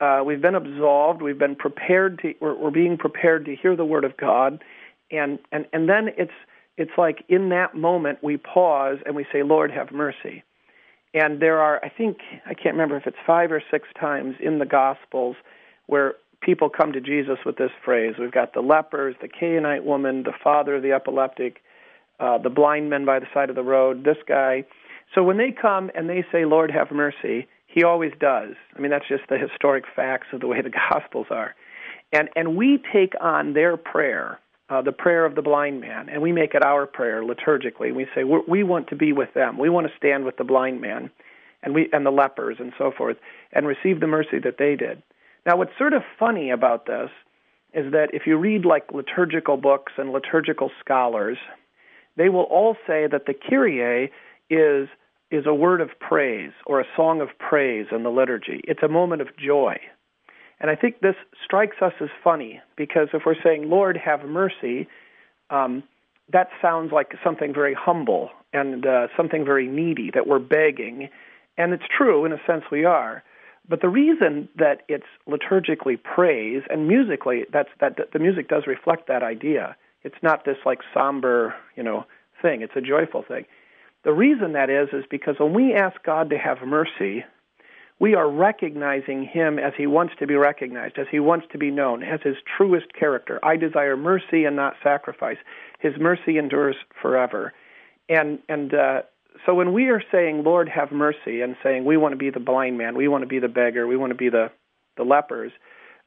[0.00, 3.84] uh, we've been absolved, we've been prepared to, we're, we're being prepared to hear the
[3.84, 4.62] word of God,
[5.10, 6.32] and, and, and then it's
[6.76, 10.42] it's like in that moment we pause and we say, Lord, have mercy.
[11.14, 14.58] And there are, I think, I can't remember if it's five or six times in
[14.58, 15.36] the Gospels
[15.86, 18.14] where people come to Jesus with this phrase.
[18.18, 21.62] We've got the lepers, the Canaanite woman, the father of the epileptic,
[22.20, 24.64] uh, the blind men by the side of the road, this guy.
[25.14, 28.54] So when they come and they say, Lord, have mercy, he always does.
[28.76, 31.54] I mean, that's just the historic facts of the way the Gospels are.
[32.12, 36.20] And, and we take on their prayer uh, the prayer of the blind man, and
[36.22, 37.94] we make it our prayer liturgically.
[37.94, 39.58] We say we want to be with them.
[39.58, 41.10] We want to stand with the blind man,
[41.62, 43.16] and we and the lepers and so forth,
[43.52, 45.02] and receive the mercy that they did.
[45.44, 47.10] Now, what's sort of funny about this
[47.72, 51.38] is that if you read like liturgical books and liturgical scholars,
[52.16, 54.10] they will all say that the Kyrie
[54.50, 54.88] is
[55.30, 58.60] is a word of praise or a song of praise in the liturgy.
[58.64, 59.78] It's a moment of joy.
[60.60, 64.88] And I think this strikes us as funny because if we're saying, Lord, have mercy,
[65.50, 65.82] um,
[66.32, 71.08] that sounds like something very humble and uh, something very needy that we're begging.
[71.58, 73.22] And it's true, in a sense, we are.
[73.68, 79.08] But the reason that it's liturgically praise and musically, that's, that the music does reflect
[79.08, 79.76] that idea.
[80.02, 82.06] It's not this like somber, you know,
[82.40, 82.62] thing.
[82.62, 83.44] It's a joyful thing.
[84.04, 87.24] The reason that is is because when we ask God to have mercy,
[87.98, 91.70] we are recognizing him as he wants to be recognized, as he wants to be
[91.70, 93.40] known, as his truest character.
[93.42, 95.38] I desire mercy and not sacrifice.
[95.80, 97.54] His mercy endures forever.
[98.08, 99.02] And and uh,
[99.44, 102.40] so when we are saying, Lord, have mercy, and saying we want to be the
[102.40, 104.50] blind man, we want to be the beggar, we want to be the
[104.96, 105.52] the lepers,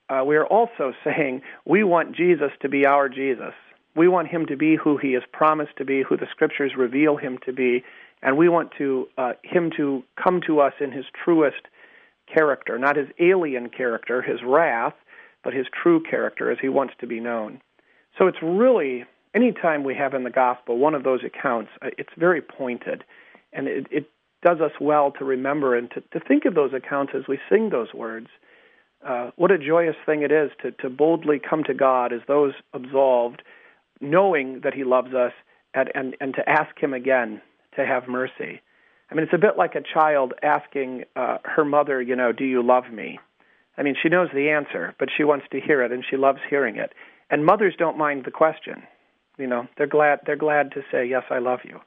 [0.09, 3.53] uh, we are also saying we want Jesus to be our Jesus.
[3.95, 7.17] We want him to be who he has promised to be, who the scriptures reveal
[7.17, 7.83] him to be,
[8.21, 11.67] and we want to uh, him to come to us in his truest
[12.33, 14.93] character, not his alien character, his wrath,
[15.43, 17.61] but his true character as he wants to be known.
[18.17, 22.09] So it's really, anytime we have in the gospel one of those accounts, uh, it's
[22.17, 23.03] very pointed.
[23.53, 24.09] And it, it
[24.43, 27.69] does us well to remember and to, to think of those accounts as we sing
[27.69, 28.27] those words.
[29.05, 32.53] Uh, what a joyous thing it is to, to boldly come to God as those
[32.73, 33.41] absolved,
[34.01, 35.31] knowing that He loves us,
[35.73, 37.41] and, and, and to ask Him again
[37.75, 38.61] to have mercy.
[39.09, 42.45] I mean, it's a bit like a child asking uh, her mother, you know, do
[42.45, 43.19] you love me?
[43.77, 46.39] I mean, she knows the answer, but she wants to hear it, and she loves
[46.49, 46.93] hearing it.
[47.29, 48.83] And mothers don't mind the question.
[49.37, 51.79] You know, they're glad they're glad to say, yes, I love you.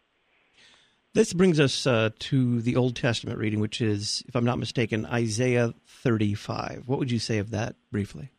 [1.14, 5.04] This brings us uh, to the Old Testament reading, which is, if I'm not mistaken,
[5.04, 6.84] Isaiah 35.
[6.86, 8.30] What would you say of that briefly?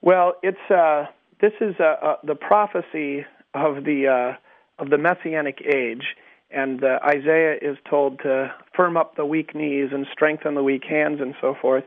[0.00, 1.06] Well, it's uh,
[1.40, 6.16] this is uh, uh the prophecy of the uh, of the messianic age,
[6.52, 10.84] and uh, Isaiah is told to firm up the weak knees and strengthen the weak
[10.84, 11.84] hands and so forth,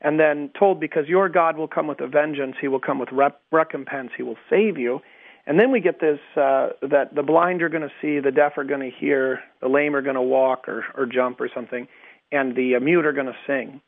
[0.00, 3.10] and then told because your God will come with a vengeance, He will come with
[3.12, 5.00] rep- recompense, He will save you.
[5.46, 8.58] And then we get this uh, that the blind are going to see, the deaf
[8.58, 11.88] are going to hear, the lame are going to walk or, or jump or something,
[12.30, 13.80] and the uh, mute are going to sing.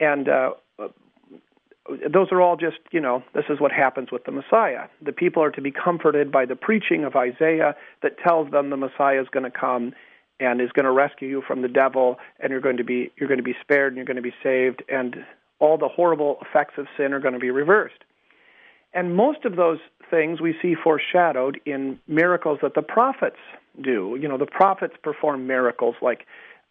[0.00, 0.50] And uh,
[1.88, 4.86] those are all just, you know, this is what happens with the Messiah.
[5.04, 8.76] The people are to be comforted by the preaching of Isaiah that tells them the
[8.76, 9.92] Messiah is going to come
[10.38, 13.28] and is going to rescue you from the devil and you're going to be you're
[13.28, 15.16] going to be spared and you're going to be saved and
[15.58, 18.04] all the horrible effects of sin are going to be reversed.
[18.94, 19.78] And most of those
[20.10, 23.38] things we see foreshadowed in miracles that the prophets
[23.80, 24.18] do.
[24.20, 26.26] You know, the prophets perform miracles like,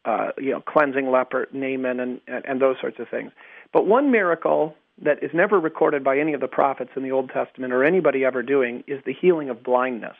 [0.06, 3.32] uh, you know, cleansing leper, Naaman, and, and, and those sorts of things.
[3.74, 7.30] But one miracle that is never recorded by any of the prophets in the Old
[7.30, 10.16] Testament or anybody ever doing is the healing of blindness.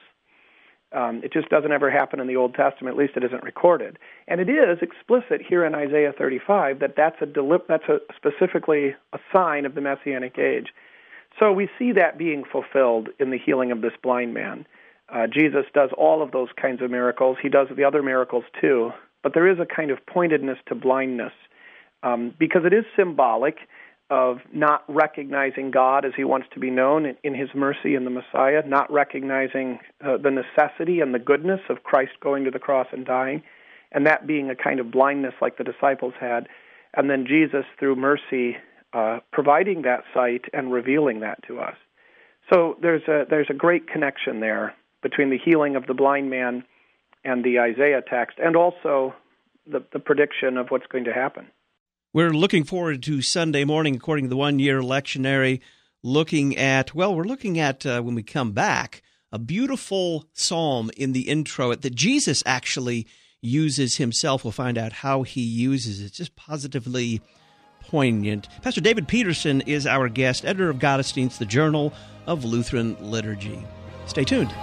[0.94, 2.96] Um, it just doesn't ever happen in the Old Testament.
[2.96, 7.16] At least it isn't recorded, and it is explicit here in Isaiah 35 that that's
[7.22, 10.74] a deli- that's a specifically a sign of the messianic age.
[11.40, 14.66] So we see that being fulfilled in the healing of this blind man.
[15.08, 17.38] Uh, Jesus does all of those kinds of miracles.
[17.42, 18.92] He does the other miracles too.
[19.24, 21.34] But there is a kind of pointedness to blindness
[22.04, 23.58] um, because it is symbolic
[24.12, 28.10] of not recognizing God as he wants to be known in, his mercy in the
[28.10, 32.88] Messiah, not recognizing uh, the necessity and the goodness of Christ going to the cross
[32.92, 33.42] and dying,
[33.94, 36.48] and that being a kind of blindness like the disciples had.
[36.94, 38.58] And then Jesus, through mercy,
[38.92, 41.76] uh, providing that sight and revealing that to us.
[42.52, 46.66] So there's a there's a great connection there between the healing of the blind man
[47.24, 49.14] and the Isaiah text, and also
[49.66, 51.48] the, the prediction of what's going to happen.
[52.14, 55.62] We're looking forward to Sunday morning, according to the one year lectionary.
[56.04, 61.14] Looking at, well, we're looking at uh, when we come back, a beautiful psalm in
[61.14, 63.08] the intro that Jesus actually
[63.42, 64.44] uses himself.
[64.44, 66.12] We'll find out how he uses it.
[66.12, 67.22] Just positively
[67.80, 68.50] poignant.
[68.62, 71.94] Pastor David Petersen is our guest, editor of Gottesdienst, the Journal
[72.28, 73.64] of Lutheran Liturgy.
[74.06, 74.54] Stay tuned.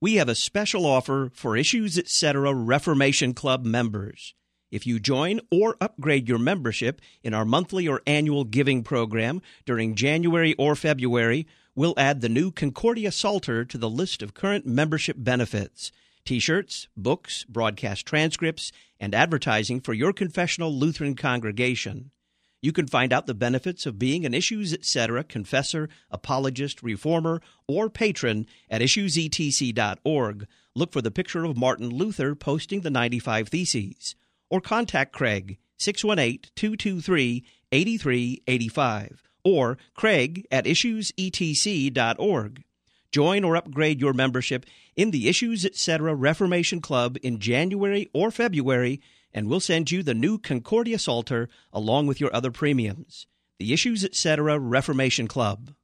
[0.00, 2.54] We have a special offer for Issues Etc.
[2.54, 4.34] Reformation Club members.
[4.70, 9.94] If you join or upgrade your membership in our monthly or annual giving program during
[9.94, 15.16] January or February, we'll add the new Concordia Psalter to the list of current membership
[15.18, 15.92] benefits
[16.24, 22.10] t shirts, books, broadcast transcripts, and advertising for your confessional Lutheran congregation.
[22.62, 25.24] You can find out the benefits of being an Issues Etc.
[25.24, 30.46] confessor, apologist, reformer, or patron at issuesetc.org.
[30.74, 34.14] Look for the picture of Martin Luther posting the 95 Theses.
[34.50, 42.64] Or contact Craig, 618 223 8385, or Craig at issuesetc.org.
[43.12, 46.14] Join or upgrade your membership in the Issues Etc.
[46.14, 49.00] Reformation Club in January or February
[49.32, 53.26] and we'll send you the new Concordia Psalter along with your other premiums.
[53.58, 54.58] The Issues Etc.
[54.58, 55.74] Reformation Club.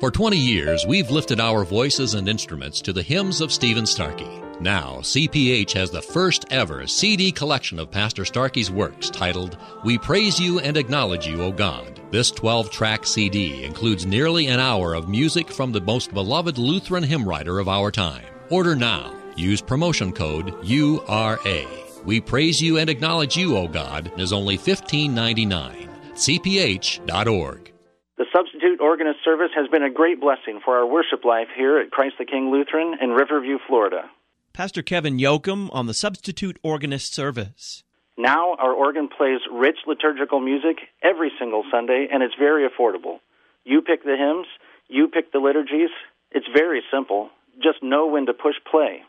[0.00, 4.28] For 20 years, we've lifted our voices and instruments to the hymns of Stephen Starkey.
[4.60, 10.38] Now, CPH has the first ever CD collection of Pastor Starkey's works titled We Praise
[10.38, 12.00] You and Acknowledge You, O God.
[12.10, 17.02] This 12 track CD includes nearly an hour of music from the most beloved Lutheran
[17.02, 18.26] hymn writer of our time.
[18.50, 21.66] Order now Use promotion code URA.
[22.04, 25.88] We praise you and acknowledge you, O God, is only $15.99.
[26.14, 27.72] CPH.org.
[28.16, 31.90] The substitute organist service has been a great blessing for our worship life here at
[31.90, 34.10] Christ the King Lutheran in Riverview, Florida.
[34.52, 37.82] Pastor Kevin Yoakum on the substitute organist service.
[38.16, 43.18] Now our organ plays rich liturgical music every single Sunday, and it's very affordable.
[43.64, 44.46] You pick the hymns,
[44.86, 45.90] you pick the liturgies.
[46.30, 47.30] It's very simple.
[47.60, 49.02] Just know when to push play.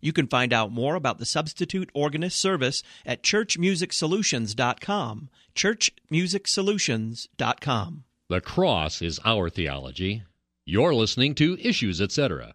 [0.00, 5.28] You can find out more about the Substitute Organist service at churchmusicsolutions.com.
[5.54, 8.04] churchmusicsolutions.com.
[8.28, 10.22] The cross is our theology.
[10.66, 12.54] You're listening to Issues, etc.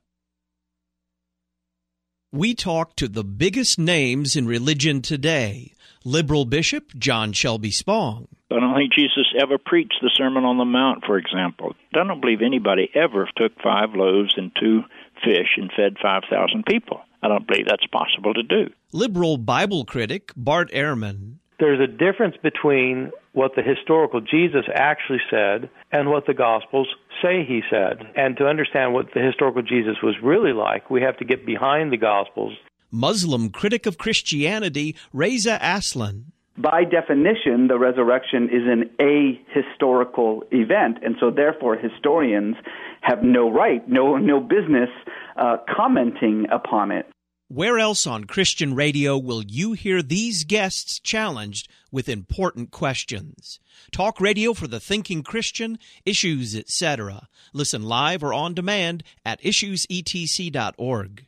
[2.32, 5.74] We talk to the biggest names in religion today.
[6.06, 8.28] Liberal Bishop John Shelby Spong.
[8.52, 11.76] I don't think Jesus ever preached the Sermon on the Mount, for example.
[11.94, 14.82] I don't believe anybody ever took five loaves and two
[15.24, 17.02] fish and fed 5,000 people.
[17.24, 18.70] I don't believe that's possible to do.
[18.92, 21.36] Liberal Bible critic Bart Ehrman.
[21.58, 26.90] There's a difference between what the historical Jesus actually said and what the Gospels
[27.22, 28.06] say he said.
[28.18, 31.94] And to understand what the historical Jesus was really like, we have to get behind
[31.94, 32.54] the Gospels.
[32.92, 36.34] Muslim critic of Christianity Reza Aslan.
[36.58, 42.56] By definition, the resurrection is an ahistorical event, and so therefore historians
[43.02, 44.90] have no right, no no business
[45.36, 47.08] uh, commenting upon it.
[47.54, 53.60] Where else on Christian radio will you hear these guests challenged with important questions?
[53.92, 57.28] Talk radio for the thinking Christian, issues, etc.
[57.54, 61.26] Listen live or on demand at issuesetc.org.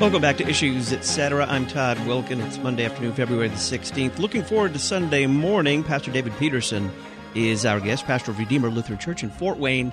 [0.00, 1.46] Welcome back to Issues, etc.
[1.48, 2.44] I'm Todd Wilken.
[2.44, 4.18] It's Monday afternoon, February the 16th.
[4.18, 5.84] Looking forward to Sunday morning.
[5.84, 6.90] Pastor David Petersen
[7.34, 9.92] is our guest, pastor of Redeemer Lutheran Church in Fort Wayne,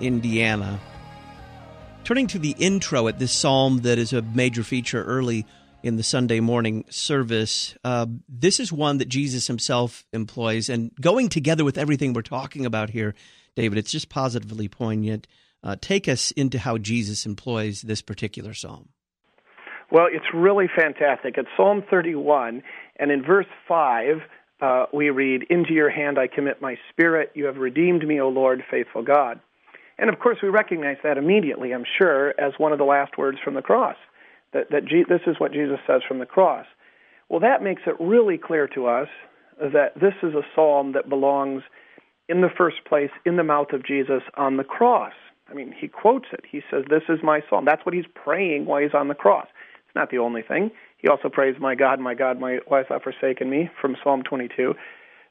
[0.00, 0.78] Indiana.
[2.04, 5.46] Turning to the intro at this psalm that is a major feature early
[5.82, 10.68] in the Sunday morning service, uh, this is one that Jesus himself employs.
[10.68, 13.14] And going together with everything we're talking about here,
[13.54, 15.26] David, it's just positively poignant.
[15.62, 18.88] Uh, take us into how Jesus employs this particular psalm.
[19.90, 21.34] Well, it's really fantastic.
[21.36, 22.62] It's Psalm 31,
[22.96, 24.22] and in verse 5,
[24.60, 27.32] uh, we read, Into your hand I commit my spirit.
[27.34, 29.40] You have redeemed me, O Lord, faithful God.
[29.98, 33.38] And of course, we recognize that immediately, I'm sure, as one of the last words
[33.42, 33.96] from the cross.
[34.52, 36.66] That, that this is what Jesus says from the cross.
[37.28, 39.08] Well, that makes it really clear to us
[39.58, 41.62] that this is a psalm that belongs
[42.28, 45.12] in the first place in the mouth of Jesus on the cross.
[45.50, 46.44] I mean, he quotes it.
[46.50, 47.64] He says, This is my psalm.
[47.64, 49.46] That's what he's praying while he's on the cross.
[49.86, 50.70] It's not the only thing.
[51.04, 54.22] He also prays, My God, my God, my, why hast thou forsaken me, from Psalm
[54.22, 54.72] 22.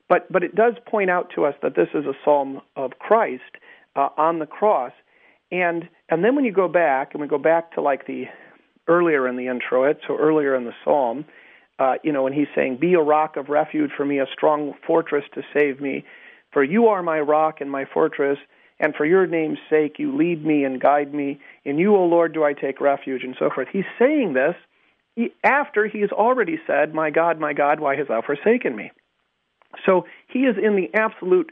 [0.07, 3.41] But, but it does point out to us that this is a psalm of Christ
[3.95, 4.91] uh, on the cross.
[5.51, 8.25] And, and then when you go back, and we go back to like the
[8.87, 11.25] earlier in the intro, it, so earlier in the psalm,
[11.79, 14.75] uh, you know, when he's saying, Be a rock of refuge for me, a strong
[14.85, 16.05] fortress to save me.
[16.51, 18.37] For you are my rock and my fortress,
[18.79, 21.39] and for your name's sake you lead me and guide me.
[21.65, 23.69] In you, O Lord, do I take refuge, and so forth.
[23.73, 24.53] He's saying this
[25.43, 28.91] after he has already said, My God, my God, why hast thou forsaken me?
[29.85, 31.51] So he is in the absolute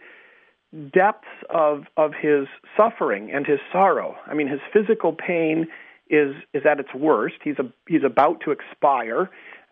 [0.94, 2.48] depths of, of his
[2.78, 4.16] suffering and his sorrow.
[4.26, 5.68] I mean, his physical pain
[6.10, 7.36] is, is at its worst.
[7.44, 9.30] He's, a, he's about to expire,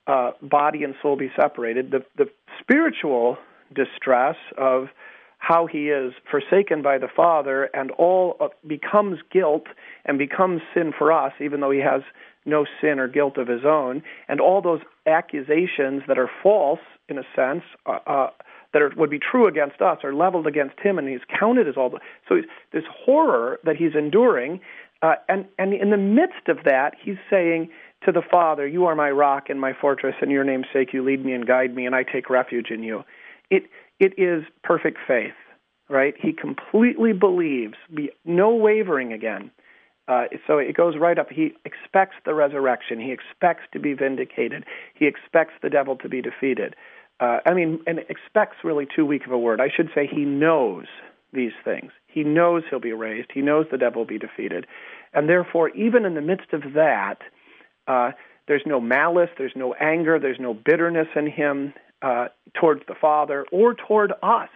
[0.07, 1.91] uh, body and soul be separated.
[1.91, 3.37] The, the spiritual
[3.73, 4.87] distress of
[5.39, 9.65] how he is forsaken by the Father and all uh, becomes guilt
[10.05, 12.01] and becomes sin for us, even though he has
[12.45, 17.17] no sin or guilt of his own, and all those accusations that are false, in
[17.17, 18.29] a sense, uh, uh,
[18.73, 21.75] that are, would be true against us are leveled against him, and he's counted as
[21.75, 21.89] all.
[21.89, 24.59] The, so this horror that he's enduring,
[25.01, 27.69] uh, and and in the midst of that, he's saying
[28.05, 31.03] to the Father, "You are my rock and my fortress, and your name's sake you
[31.03, 33.03] lead me and guide me, and I take refuge in you."
[33.49, 33.63] It
[33.99, 35.33] it is perfect faith,
[35.89, 36.13] right?
[36.19, 39.51] He completely believes, be no wavering again
[40.09, 41.29] uh, so it goes right up.
[41.29, 42.99] He expects the resurrection.
[42.99, 44.65] He expects to be vindicated.
[44.95, 46.75] He expects the devil to be defeated.
[47.19, 49.61] Uh, I mean, and expects really too weak of a word.
[49.61, 50.85] I should say he knows
[51.31, 51.91] these things.
[52.07, 53.29] He knows he'll be raised.
[53.31, 54.65] He knows the devil will be defeated.
[55.13, 57.17] And therefore, even in the midst of that,
[57.87, 58.11] uh,
[58.47, 62.27] there's no malice, there's no anger, there's no bitterness in him uh,
[62.59, 64.49] towards the Father or toward us.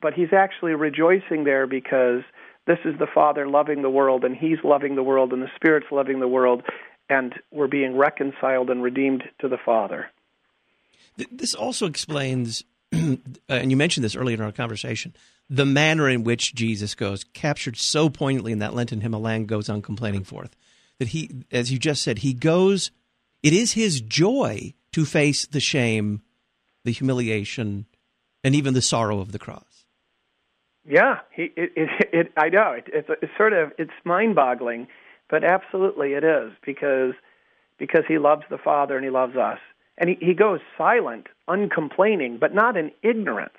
[0.00, 2.22] But he's actually rejoicing there because
[2.66, 5.88] this is the Father loving the world, and He's loving the world, and the Spirit's
[5.90, 6.62] loving the world,
[7.08, 10.10] and we're being reconciled and redeemed to the Father.
[11.30, 15.12] This also explains, and you mentioned this earlier in our conversation,
[15.50, 20.24] the manner in which Jesus goes, captured so poignantly in that Lenten hymn, Goes Uncomplaining
[20.24, 20.54] Forth,
[20.98, 22.92] that he, as you just said, he goes,
[23.42, 26.22] it is his joy to face the shame,
[26.84, 27.86] the humiliation,
[28.44, 29.84] and even the sorrow of the cross.
[30.84, 34.88] Yeah, he, it, it, it, I know it, it's, it's sort of it's mind-boggling,
[35.30, 37.14] but absolutely it is because
[37.78, 39.58] because he loves the Father and he loves us,
[39.98, 43.52] And he, he goes silent, uncomplaining, but not in ignorance.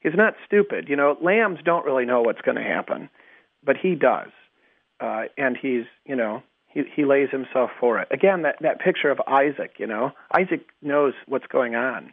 [0.00, 0.88] He's not stupid.
[0.88, 3.08] You know, lambs don't really know what's going to happen,
[3.64, 4.30] but he does.
[5.00, 8.08] Uh, and he's, you know, he, he lays himself for it.
[8.10, 12.12] Again, that, that picture of Isaac, you know, Isaac knows what's going on.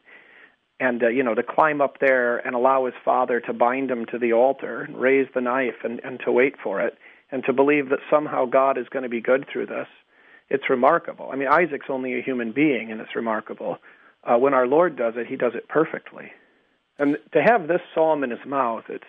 [0.79, 4.05] And, uh, you know, to climb up there and allow his father to bind him
[4.11, 6.97] to the altar and raise the knife and, and to wait for it
[7.31, 9.87] and to believe that somehow God is going to be good through this
[10.49, 11.29] it's remarkable.
[11.31, 13.77] I mean, Isaac's only a human being, and it's remarkable.
[14.23, 16.31] Uh, when our Lord does it, He does it perfectly.
[16.99, 19.03] And to have this psalm in His mouth, it's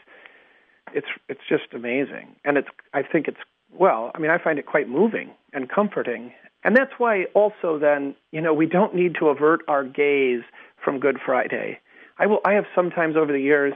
[0.95, 2.37] it's it's just amazing.
[2.45, 3.39] And it's I think it's
[3.73, 6.33] well, I mean, I find it quite moving and comforting.
[6.63, 10.45] And that's why also then, you know, we don't need to avert our gaze
[10.85, 11.79] from Good Friday.
[12.19, 13.75] I will I have sometimes over the years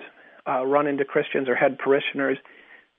[0.48, 2.38] uh, run into Christians or had parishioners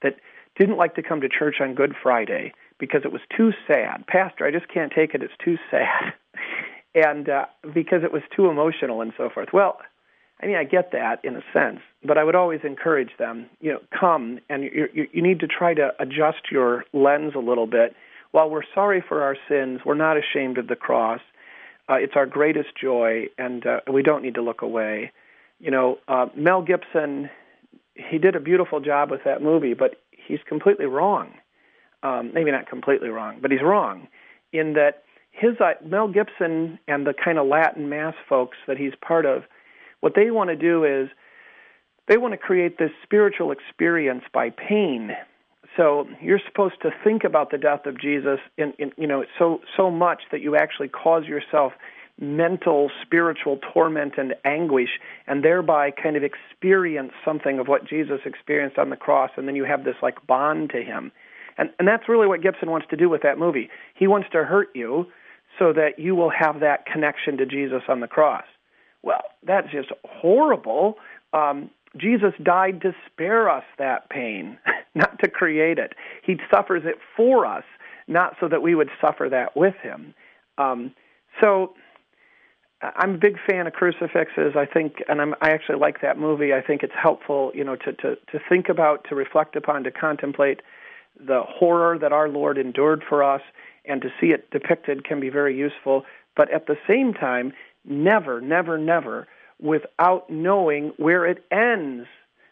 [0.02, 0.16] that
[0.58, 4.06] didn't like to come to church on Good Friday because it was too sad.
[4.08, 5.24] Pastor, I just can't take it.
[5.24, 6.14] It's too sad.
[6.96, 9.50] and uh, because it was too emotional and so forth.
[9.54, 9.80] Well,
[10.42, 13.74] I mean, I get that in a sense, but I would always encourage them, you
[13.74, 17.68] know, come and you, you, you need to try to adjust your lens a little
[17.68, 17.94] bit.
[18.32, 21.20] While we're sorry for our sins, we're not ashamed of the cross.
[21.90, 25.12] Uh, it's our greatest joy, and uh, we don't need to look away.
[25.60, 27.30] You know, uh, Mel Gibson,
[27.96, 31.32] he did a beautiful job with that movie, but he's completely wrong
[32.04, 34.08] um, maybe not completely wrong, but he's wrong
[34.52, 38.94] in that his uh, Mel Gibson and the kind of Latin mass folks that he's
[39.06, 39.44] part of,
[40.00, 41.10] what they want to do is
[42.08, 45.12] they want to create this spiritual experience by pain.
[45.80, 49.62] So you're supposed to think about the death of Jesus in, in you know so
[49.78, 51.72] so much that you actually cause yourself
[52.20, 54.90] mental spiritual torment and anguish
[55.26, 59.56] and thereby kind of experience something of what Jesus experienced on the cross and then
[59.56, 61.14] you have this like bond to him
[61.58, 63.70] and, and that's really what Gibson wants to do with that movie.
[63.94, 65.08] He wants to hurt you
[65.60, 68.46] so that you will have that connection to Jesus on the cross.
[69.02, 70.96] Well, that's just horrible.
[71.34, 74.58] Um, Jesus died to spare us that pain,
[74.96, 75.94] not to create it.
[76.24, 77.64] He suffers it for us,
[78.08, 80.14] not so that we would suffer that with him.
[80.58, 80.94] Um,
[81.42, 81.74] so
[82.82, 84.56] I'm a big fan of crucifixes.
[84.56, 86.54] I think, and I'm, I actually like that movie.
[86.54, 89.92] I think it's helpful, you know, to, to, to think about, to reflect upon, to
[89.92, 90.62] contemplate
[91.20, 93.42] the horror that our Lord endured for us,
[93.86, 96.06] and to see it depicted can be very useful.
[96.38, 97.52] But at the same time,
[97.84, 99.28] never, never, never,
[99.62, 102.08] without knowing where it ends,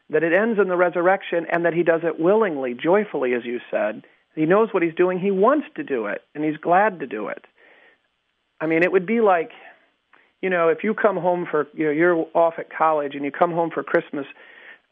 [0.10, 3.60] that it ends in the resurrection, and that He does it willingly, joyfully, as you
[3.72, 4.03] said.
[4.36, 5.20] He knows what He's doing.
[5.20, 7.45] He wants to do it, and He's glad to do it.
[8.60, 9.51] I mean, it would be like,
[10.41, 13.32] you know, if you come home for, you know, you're off at college and you
[13.32, 14.26] come home for Christmas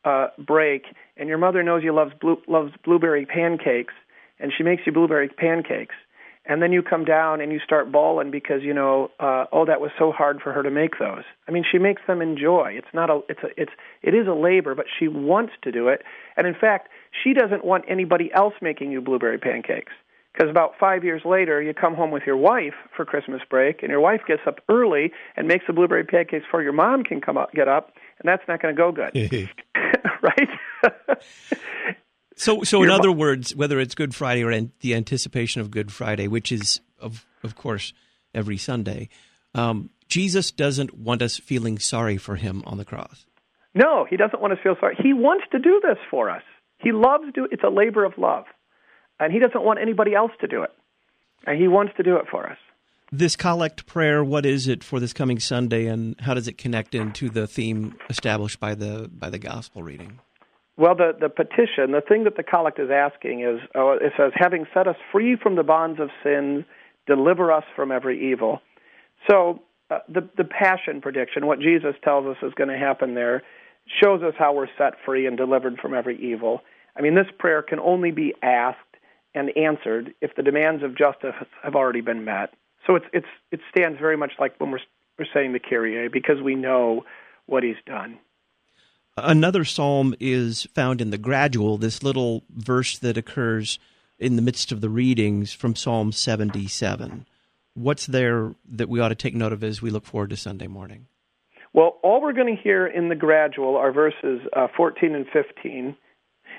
[0.03, 0.83] uh, break,
[1.17, 3.93] and your mother knows you loves blue, loves blueberry pancakes,
[4.39, 5.95] and she makes you blueberry pancakes,
[6.45, 9.81] and then you come down and you start bawling because you know, uh, oh, that
[9.81, 11.23] was so hard for her to make those.
[11.47, 12.73] I mean, she makes them in joy.
[12.75, 13.71] It's not a, it's a, it's,
[14.01, 16.01] it is a labor, but she wants to do it,
[16.37, 16.89] and in fact,
[17.23, 19.93] she doesn't want anybody else making you blueberry pancakes.
[20.33, 23.89] Because about five years later, you come home with your wife for Christmas break, and
[23.89, 27.37] your wife gets up early and makes the blueberry pancakes before your mom can come
[27.37, 29.11] up, get up, and that's not going to go good.
[30.21, 30.49] right?
[32.35, 35.91] so, so in other words, whether it's Good Friday or an, the anticipation of Good
[35.91, 37.93] Friday, which is of of course
[38.33, 39.09] every Sunday,
[39.53, 43.25] um, Jesus doesn't want us feeling sorry for him on the cross.
[43.73, 44.95] No, he doesn't want us to feel sorry.
[45.01, 46.43] He wants to do this for us.
[46.79, 47.47] He loves do.
[47.51, 48.45] It's a labor of love,
[49.19, 50.71] and he doesn't want anybody else to do it.
[51.47, 52.57] And he wants to do it for us
[53.11, 56.95] this collect prayer what is it for this coming sunday and how does it connect
[56.95, 60.19] into the theme established by the by the gospel reading
[60.77, 64.31] well the the petition the thing that the collect is asking is oh, it says
[64.35, 66.65] having set us free from the bonds of sin
[67.07, 68.61] deliver us from every evil.
[69.29, 73.43] So uh, the the passion prediction what jesus tells us is going to happen there
[74.03, 76.61] shows us how we're set free and delivered from every evil.
[76.97, 78.79] I mean this prayer can only be asked
[79.35, 82.53] and answered if the demands of justice have already been met.
[82.87, 84.79] So it's it's it stands very much like when we're
[85.19, 87.05] we're saying the Kyrie because we know
[87.45, 88.17] what he's done.
[89.17, 93.79] Another psalm is found in the gradual, this little verse that occurs
[94.19, 97.25] in the midst of the readings from Psalm 77.
[97.75, 100.67] What's there that we ought to take note of as we look forward to Sunday
[100.67, 101.07] morning?
[101.71, 105.95] Well, all we're going to hear in the gradual are verses uh, 14 and 15.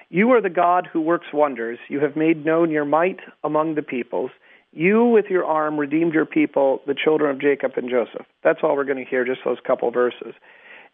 [0.09, 1.78] You are the God who works wonders.
[1.90, 4.30] You have made known your might among the peoples.
[4.72, 8.26] You, with your arm, redeemed your people, the children of Jacob and Joseph.
[8.42, 10.34] That's all we're going to hear, just those couple verses.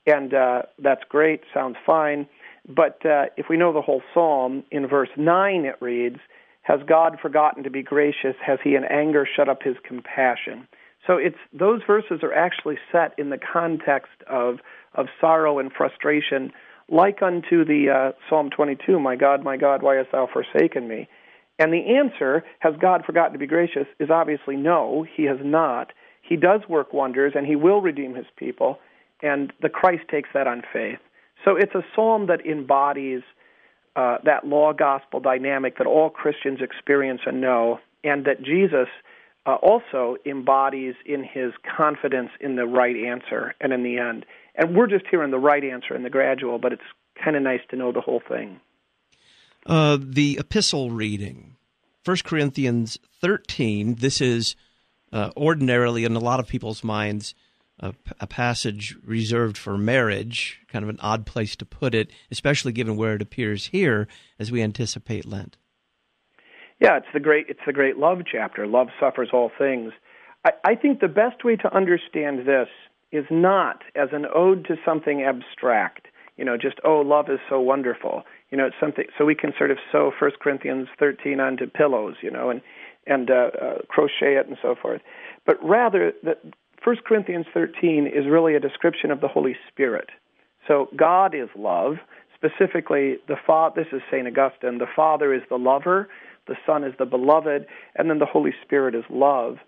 [0.07, 2.27] And uh, that's great, sounds fine.
[2.69, 6.19] But uh, if we know the whole psalm, in verse 9 it reads,
[6.63, 8.35] Has God forgotten to be gracious?
[8.45, 10.67] Has he in anger shut up his compassion?
[11.07, 14.59] So it's those verses are actually set in the context of
[14.95, 16.53] of sorrow and frustration,
[16.89, 21.09] like unto the uh, Psalm 22, "My God, my God, why hast thou forsaken me?"
[21.59, 25.93] And the answer, has God forgotten to be gracious, is obviously no, he has not.
[26.23, 28.79] He does work wonders and he will redeem his people,
[29.23, 30.99] and the Christ takes that on faith.
[31.45, 33.23] So it's a psalm that embodies
[33.97, 38.89] uh, that law gospel dynamic that all Christians experience and know, and that Jesus
[39.45, 44.25] uh, also embodies in his confidence in the right answer and in the end.
[44.55, 46.83] And we're just hearing the right answer in the gradual, but it's
[47.23, 48.61] kind of nice to know the whole thing.
[49.67, 51.57] Uh, the epistle reading,
[52.05, 53.97] 1 Corinthians 13.
[53.97, 54.57] This is
[55.13, 57.35] uh, ordinarily, in a lot of people's minds,
[57.81, 62.73] a, a, passage reserved for marriage, kind of an odd place to put it, especially
[62.73, 64.07] given where it appears here
[64.39, 65.57] as we anticipate Lent.
[66.81, 68.67] Yeah, it's the great it's the great love chapter.
[68.67, 69.93] Love suffers all things.
[70.45, 72.69] I, I think the best way to understand this
[73.13, 76.09] is not as an ode to something abstract.
[76.37, 78.23] You know, just oh, love is so wonderful.
[78.51, 79.05] You know, it's something.
[79.17, 82.17] So we can sort of sew First Corinthians thirteen onto pillows.
[82.23, 82.61] You know, and
[83.07, 85.03] and uh, uh, crochet it and so forth.
[85.47, 86.37] But rather, the,
[86.85, 90.11] 1 Corinthians 13 is really a description of the Holy Spirit.
[90.67, 91.97] So God is love.
[92.35, 94.27] Specifically, the Father, this is St.
[94.27, 96.09] Augustine, the Father is the lover,
[96.49, 99.59] the Son is the beloved, and then the Holy Spirit is love.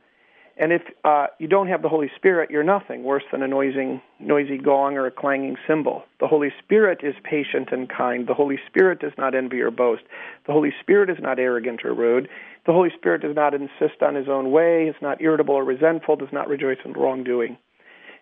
[0.57, 4.01] And if uh, you don't have the Holy Spirit, you're nothing worse than a noisy,
[4.21, 6.05] noisy gong or a clanging cymbal.
[6.21, 8.27] The Holy Spirit is patient and kind.
[8.29, 10.03] The Holy Spirit does not envy or boast.
[10.47, 12.29] The Holy Spirit is not arrogant or rude.
[12.67, 16.17] The Holy Spirit does not insist on his own way, is not irritable or resentful,
[16.17, 17.59] does not rejoice in wrongdoing.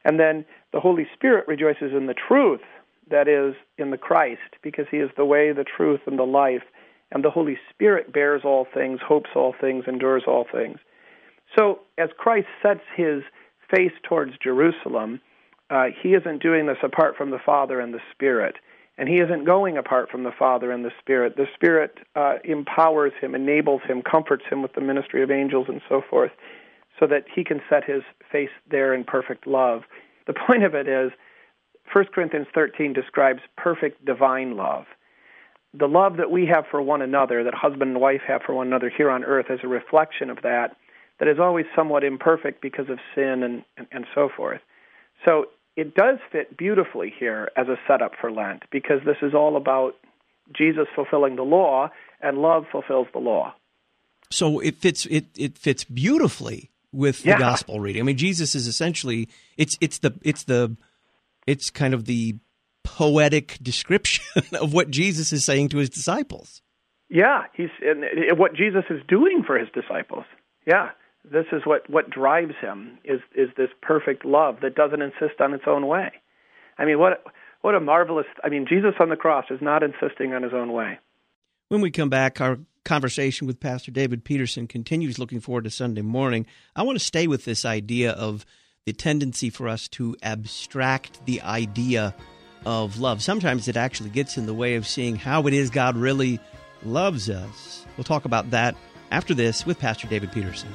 [0.04, 2.62] And then the Holy Spirit rejoices in the truth,
[3.10, 6.62] that is, in the Christ, because he is the way, the truth, and the life
[7.12, 10.78] and the Holy Spirit bears all things, hopes all things, endures all things.
[11.56, 13.22] So, as Christ sets his
[13.70, 15.20] face towards Jerusalem,
[15.70, 18.56] uh, he isn't doing this apart from the Father and the Spirit.
[18.98, 21.36] And he isn't going apart from the Father and the Spirit.
[21.36, 25.80] The Spirit uh, empowers him, enables him, comforts him with the ministry of angels and
[25.88, 26.32] so forth,
[27.00, 29.82] so that he can set his face there in perfect love.
[30.26, 31.10] The point of it is,
[31.92, 34.84] 1 Corinthians 13 describes perfect divine love
[35.74, 38.66] the love that we have for one another, that husband and wife have for one
[38.66, 40.76] another here on earth, is a reflection of that,
[41.18, 44.60] that is always somewhat imperfect because of sin and, and, and so forth.
[45.26, 49.56] So it does fit beautifully here as a setup for Lent because this is all
[49.56, 49.94] about
[50.56, 53.54] Jesus fulfilling the law and love fulfills the law.
[54.30, 57.38] So it fits it, it fits beautifully with the yeah.
[57.38, 58.02] gospel reading.
[58.02, 60.76] I mean Jesus is essentially it's it's the it's the
[61.46, 62.36] it's kind of the
[62.84, 64.24] poetic description
[64.60, 66.62] of what Jesus is saying to his disciples.
[67.08, 68.04] Yeah, he's and
[68.38, 70.24] what Jesus is doing for his disciples.
[70.66, 70.90] Yeah,
[71.30, 75.54] this is what what drives him is is this perfect love that doesn't insist on
[75.54, 76.10] its own way.
[76.78, 77.24] I mean, what
[77.60, 78.26] what a marvelous!
[78.42, 80.98] I mean, Jesus on the cross is not insisting on his own way.
[81.68, 85.18] When we come back, our conversation with Pastor David Petersen continues.
[85.18, 86.46] Looking forward to Sunday morning.
[86.74, 88.44] I want to stay with this idea of
[88.84, 92.14] the tendency for us to abstract the idea
[92.66, 93.22] of love.
[93.22, 96.40] Sometimes it actually gets in the way of seeing how it is God really
[96.84, 97.86] loves us.
[97.96, 98.74] We'll talk about that
[99.12, 100.68] after this with Pastor David Petersen.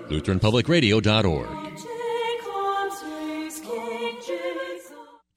[0.10, 1.57] LutheranPublicRadio.org.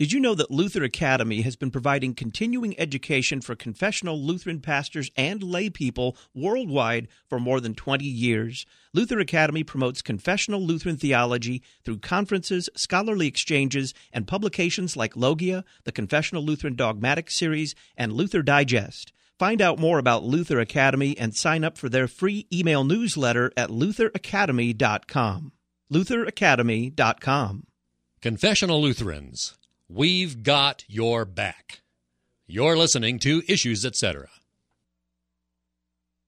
[0.00, 5.10] Did you know that Luther Academy has been providing continuing education for confessional Lutheran pastors
[5.14, 8.64] and lay people worldwide for more than 20 years?
[8.94, 15.92] Luther Academy promotes confessional Lutheran theology through conferences, scholarly exchanges, and publications like Logia, the
[15.92, 19.12] Confessional Lutheran Dogmatic Series, and Luther Digest.
[19.38, 23.68] Find out more about Luther Academy and sign up for their free email newsletter at
[23.68, 25.52] lutheracademy.com.
[25.92, 27.66] lutheracademy.com.
[28.22, 29.58] Confessional Lutherans
[29.92, 31.80] We've got your back.
[32.46, 34.28] You're listening to Issues Etc.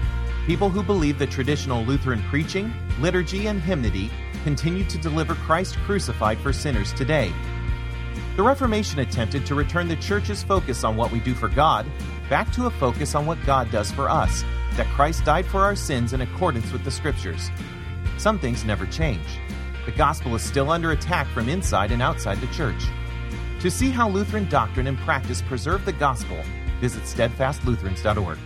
[0.47, 4.09] people who believe that traditional Lutheran preaching, liturgy, and hymnody
[4.45, 7.33] continue to deliver Christ crucified for sinners today.
[8.37, 11.85] The Reformation attempted to return the Church's focus on what we do for God
[12.29, 14.45] back to a focus on what God does for us,
[14.77, 17.51] that Christ died for our sins in accordance with the Scriptures.
[18.17, 19.27] Some things never change.
[19.85, 22.81] The gospel is still under attack from inside and outside the Church.
[23.59, 26.41] To see how Lutheran doctrine and practice preserve the gospel,
[26.79, 28.39] visit steadfastlutherans.org.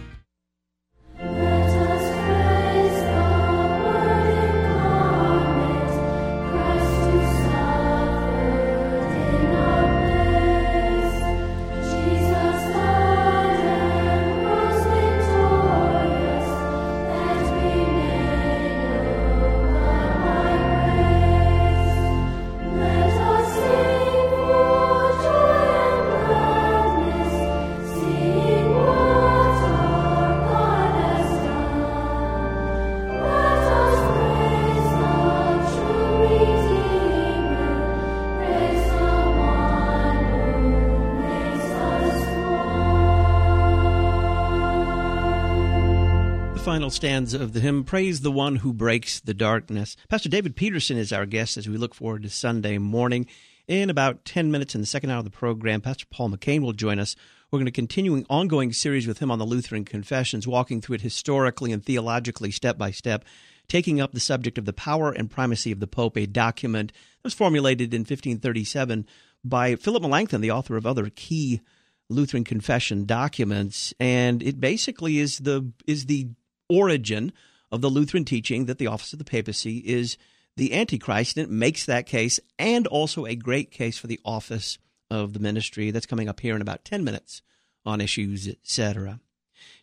[46.83, 49.95] final stanza of the hymn, Praise the One Who Breaks the Darkness.
[50.09, 53.25] Pastor David Petersen is our guest as we look forward to Sunday morning.
[53.69, 56.73] In about 10 minutes in the second hour of the program, Pastor Paul McCain will
[56.73, 57.15] join us.
[57.49, 60.95] We're going to continue an ongoing series with him on the Lutheran Confessions, walking through
[60.95, 63.23] it historically and theologically, step by step,
[63.69, 67.27] taking up the subject of the power and primacy of the Pope, a document that
[67.27, 69.07] was formulated in 1537
[69.45, 71.61] by Philip Melanchthon, the author of other key
[72.09, 76.27] Lutheran confession documents, and it basically is the is the
[76.69, 77.33] origin
[77.71, 80.17] of the Lutheran teaching that the office of the papacy is
[80.55, 84.77] the Antichrist, and it makes that case and also a great case for the office
[85.09, 85.91] of the ministry.
[85.91, 87.41] That's coming up here in about 10 minutes
[87.85, 89.19] on issues, etc.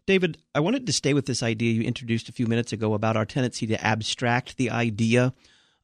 [0.07, 3.16] David, I wanted to stay with this idea you introduced a few minutes ago about
[3.16, 5.35] our tendency to abstract the idea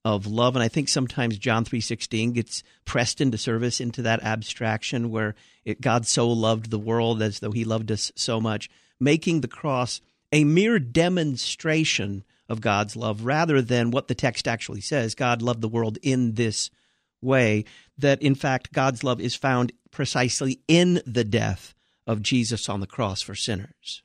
[0.04, 5.10] of love and I think sometimes John 3:16 gets pressed into service into that abstraction
[5.10, 5.34] where
[5.64, 8.70] it, God so loved the world as though he loved us so much
[9.00, 10.00] making the cross
[10.32, 15.14] a mere demonstration of God's love rather than what the text actually says.
[15.14, 16.70] God loved the world in this
[17.20, 17.64] way,
[17.98, 21.74] that in fact God's love is found precisely in the death
[22.06, 24.02] of Jesus on the cross for sinners.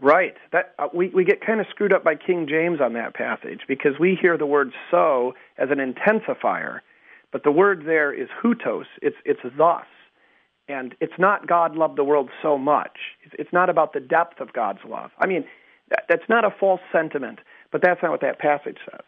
[0.00, 0.34] Right.
[0.50, 3.60] That uh, we we get kind of screwed up by King James on that passage
[3.68, 6.80] because we hear the word so as an intensifier,
[7.30, 8.86] but the word there is houtos.
[9.00, 9.86] It's it's thus.
[10.68, 12.98] And it's not God loved the world so much.
[13.32, 15.10] It's not about the depth of God's love.
[15.18, 15.44] I mean,
[16.08, 17.40] that's not a false sentiment,
[17.70, 19.02] but that's not what that passage says.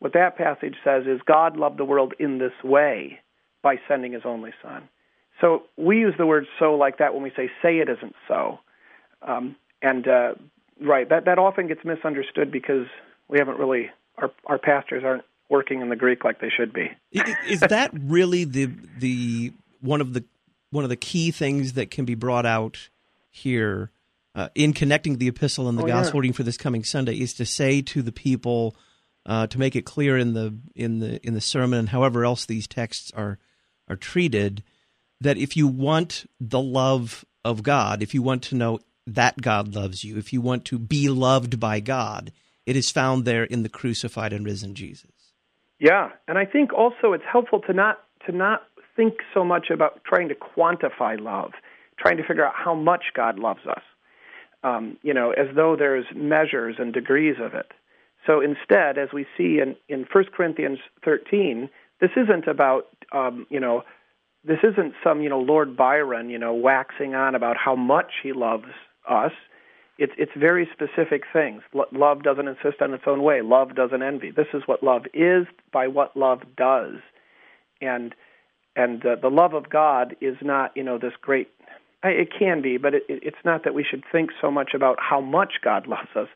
[0.00, 3.20] What that passage says is God loved the world in this way
[3.62, 4.88] by sending his only son.
[5.40, 8.58] So we use the word so like that when we say, say it isn't so.
[9.22, 10.34] Um, and, uh,
[10.80, 12.86] right, that, that often gets misunderstood because
[13.28, 16.90] we haven't really, our, our pastors aren't working in the Greek like they should be.
[17.48, 20.24] Is that really the, the, one of the
[20.70, 22.88] one of the key things that can be brought out
[23.30, 23.90] here
[24.34, 26.20] uh, in connecting the epistle and the oh, gospel yeah.
[26.20, 28.76] reading for this coming Sunday is to say to the people
[29.26, 32.46] uh, to make it clear in the in the in the sermon and however else
[32.46, 33.38] these texts are
[33.88, 34.62] are treated
[35.20, 39.74] that if you want the love of God, if you want to know that God
[39.74, 42.30] loves you, if you want to be loved by God,
[42.66, 45.10] it is found there in the crucified and risen Jesus.
[45.78, 48.62] Yeah, and I think also it's helpful to not to not
[48.98, 51.52] think so much about trying to quantify love,
[51.98, 53.82] trying to figure out how much God loves us,
[54.64, 57.70] um, you know, as though there's measures and degrees of it.
[58.26, 61.70] So instead, as we see in, in 1 Corinthians 13,
[62.00, 63.84] this isn't about, um, you know,
[64.44, 68.32] this isn't some, you know, Lord Byron, you know, waxing on about how much he
[68.32, 68.66] loves
[69.08, 69.32] us.
[69.96, 71.62] It's, it's very specific things.
[71.92, 73.42] Love doesn't insist on its own way.
[73.42, 74.32] Love doesn't envy.
[74.32, 76.94] This is what love is by what love does.
[77.80, 78.14] And
[78.76, 81.48] and uh, the love of God is not, you know, this great.
[82.04, 85.20] It can be, but it, it's not that we should think so much about how
[85.20, 86.28] much God loves us,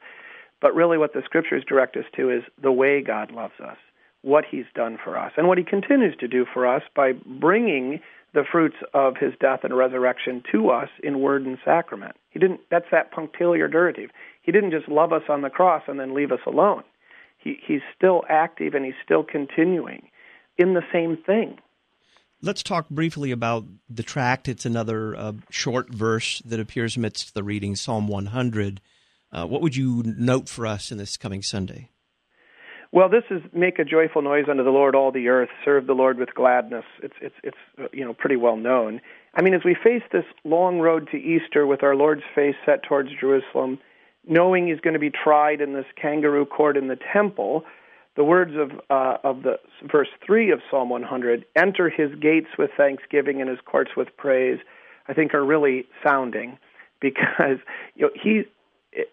[0.61, 3.77] but really what the scriptures direct us to is the way God loves us,
[4.23, 8.01] what He's done for us, and what He continues to do for us by bringing
[8.35, 12.17] the fruits of His death and resurrection to us in word and sacrament.
[12.31, 12.61] He didn't.
[12.71, 14.09] That's that punctiliar durative.
[14.43, 16.83] He didn't just love us on the cross and then leave us alone.
[17.39, 20.09] He, he's still active and he's still continuing
[20.59, 21.59] in the same thing.
[22.45, 24.49] Let's talk briefly about the tract.
[24.49, 28.81] It's another uh, short verse that appears amidst the reading, Psalm 100.
[29.31, 31.91] Uh, what would you note for us in this coming Sunday?
[32.91, 35.51] Well, this is make a joyful noise unto the Lord, all the earth.
[35.65, 36.85] Serve the Lord with gladness.
[37.01, 39.01] It's it's it's uh, you know pretty well known.
[39.35, 42.83] I mean, as we face this long road to Easter with our Lord's face set
[42.83, 43.79] towards Jerusalem,
[44.27, 47.65] knowing He's going to be tried in this kangaroo court in the temple,
[48.17, 49.59] the words of uh, of the
[49.91, 54.59] verse three of Psalm 100, "Enter His gates with thanksgiving and His courts with praise,"
[55.09, 56.59] I think are really sounding,
[57.01, 57.59] because
[57.95, 58.45] you know He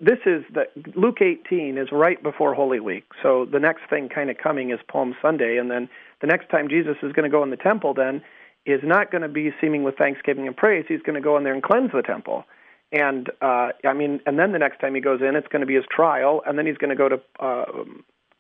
[0.01, 3.05] this is the Luke 18 is right before Holy Week.
[3.23, 5.89] So the next thing kind of coming is Palm Sunday, and then
[6.21, 8.21] the next time Jesus is going to go in the temple then
[8.65, 10.85] is not going to be seeming with thanksgiving and praise.
[10.87, 12.43] He's going to go in there and cleanse the temple.
[12.91, 15.65] And uh, I mean, and then the next time he goes in, it's going to
[15.65, 17.65] be his trial, and then he's going to go to uh,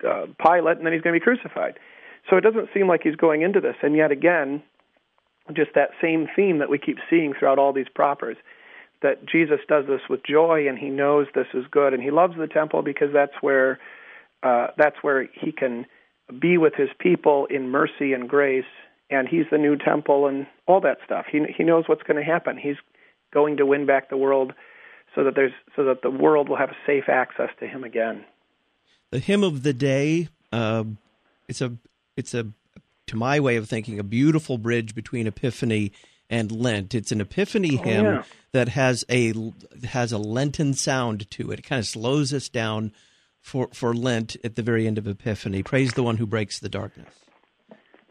[0.07, 1.79] uh, Pilate, and then he's going to be crucified.
[2.29, 3.75] So it doesn't seem like he's going into this.
[3.81, 4.61] And yet again,
[5.55, 8.37] just that same theme that we keep seeing throughout all these propers
[9.01, 12.35] that Jesus does this with joy and he knows this is good and he loves
[12.37, 13.79] the temple because that's where
[14.43, 15.85] uh, that's where he can
[16.39, 18.65] be with his people in mercy and grace
[19.09, 21.25] and he's the new temple and all that stuff.
[21.31, 22.57] He he knows what's going to happen.
[22.57, 22.75] He's
[23.33, 24.53] going to win back the world
[25.15, 28.25] so that there's so that the world will have safe access to him again.
[29.11, 30.83] The hymn of the day uh,
[31.47, 31.73] it's a
[32.15, 32.47] it's a
[33.07, 35.91] to my way of thinking a beautiful bridge between Epiphany
[36.29, 36.93] and Lent.
[36.93, 38.23] It's an Epiphany oh, hymn yeah.
[38.51, 39.33] that has a
[39.83, 41.59] has a Lenten sound to it.
[41.59, 42.91] It kind of slows us down
[43.41, 45.63] for for Lent at the very end of Epiphany.
[45.63, 47.13] Praise the one who breaks the darkness.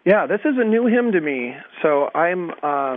[0.05, 1.55] Yeah, this is a new hymn to me.
[1.82, 2.51] So I'm.
[2.62, 2.96] Uh,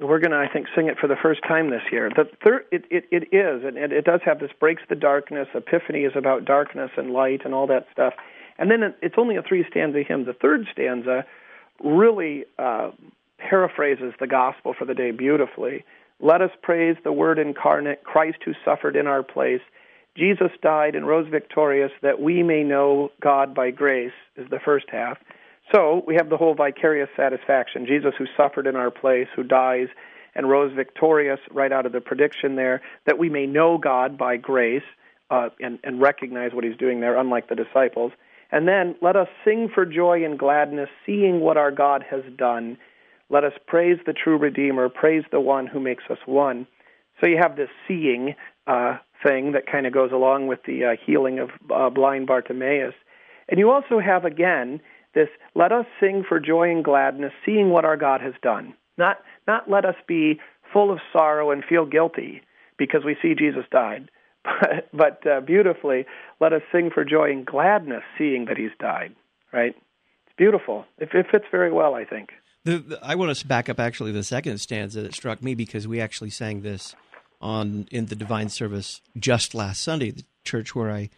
[0.00, 2.10] we're going to, I think, sing it for the first time this year.
[2.14, 5.48] The third, it, it, it is, and it, it does have this breaks the darkness.
[5.54, 8.14] Epiphany is about darkness and light and all that stuff.
[8.58, 10.24] And then it's only a three stanza hymn.
[10.24, 11.24] The third stanza
[11.82, 12.90] really uh,
[13.38, 15.84] paraphrases the gospel for the day beautifully.
[16.20, 19.60] Let us praise the Word incarnate, Christ who suffered in our place.
[20.16, 24.86] Jesus died and rose victorious that we may know God by grace, is the first
[24.90, 25.18] half.
[25.72, 27.86] So we have the whole vicarious satisfaction.
[27.86, 29.88] Jesus who suffered in our place, who dies
[30.34, 34.36] and rose victorious right out of the prediction there, that we may know God by
[34.36, 34.82] grace
[35.30, 38.12] uh, and, and recognize what he's doing there, unlike the disciples.
[38.52, 42.78] And then let us sing for joy and gladness, seeing what our God has done
[43.28, 46.66] let us praise the true Redeemer, praise the one who makes us one.
[47.20, 48.34] So you have this seeing
[48.66, 52.94] uh, thing that kind of goes along with the uh, healing of uh, blind Bartimaeus.
[53.48, 54.80] And you also have, again,
[55.16, 58.74] this let us sing for joy and gladness, seeing what our God has done.
[58.96, 59.16] Not,
[59.48, 60.38] not let us be
[60.72, 62.42] full of sorrow and feel guilty
[62.78, 64.10] because we see Jesus died,
[64.44, 66.04] but, but uh, beautifully,
[66.38, 69.16] let us sing for joy and gladness, seeing that he's died,
[69.52, 69.74] right?
[70.26, 70.84] It's beautiful.
[70.98, 72.30] It, it fits very well, I think.
[72.64, 75.88] The, the, I want to back up actually the second stanza that struck me because
[75.88, 76.94] we actually sang this
[77.40, 81.08] on in the divine service just last Sunday, the church where I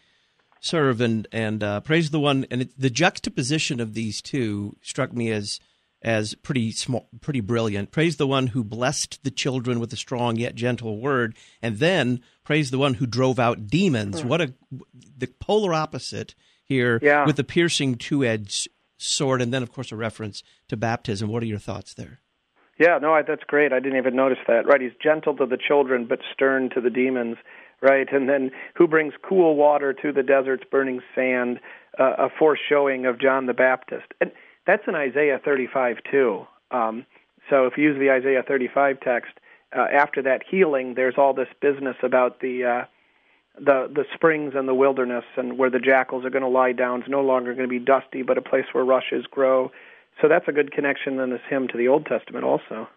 [0.60, 2.46] serve, and and uh, praise the one.
[2.50, 5.60] And it, the juxtaposition of these two struck me as
[6.02, 7.90] as pretty small, pretty brilliant.
[7.90, 12.20] Praise the one who blessed the children with a strong yet gentle word, and then
[12.44, 14.22] praise the one who drove out demons.
[14.22, 14.54] What a
[15.16, 16.34] the polar opposite
[16.64, 17.26] here yeah.
[17.26, 21.28] with the piercing two-edged sword, and then of course a reference to baptism.
[21.30, 22.20] What are your thoughts there?
[22.78, 23.72] Yeah, no, I, that's great.
[23.72, 24.66] I didn't even notice that.
[24.66, 27.36] Right, he's gentle to the children, but stern to the demons.
[27.80, 31.60] Right, and then who brings cool water to the desert's burning sand?
[31.98, 34.30] Uh, a foreshowing of John the Baptist, and
[34.66, 36.46] that's in Isaiah 35 too.
[36.70, 37.06] Um,
[37.50, 39.32] so if you use the Isaiah 35 text,
[39.76, 42.84] uh, after that healing, there's all this business about the uh,
[43.56, 47.02] the the springs and the wilderness and where the jackals are going to lie down
[47.02, 49.70] is no longer going to be dusty, but a place where rushes grow.
[50.20, 52.88] So that's a good connection in this hymn to the Old Testament also.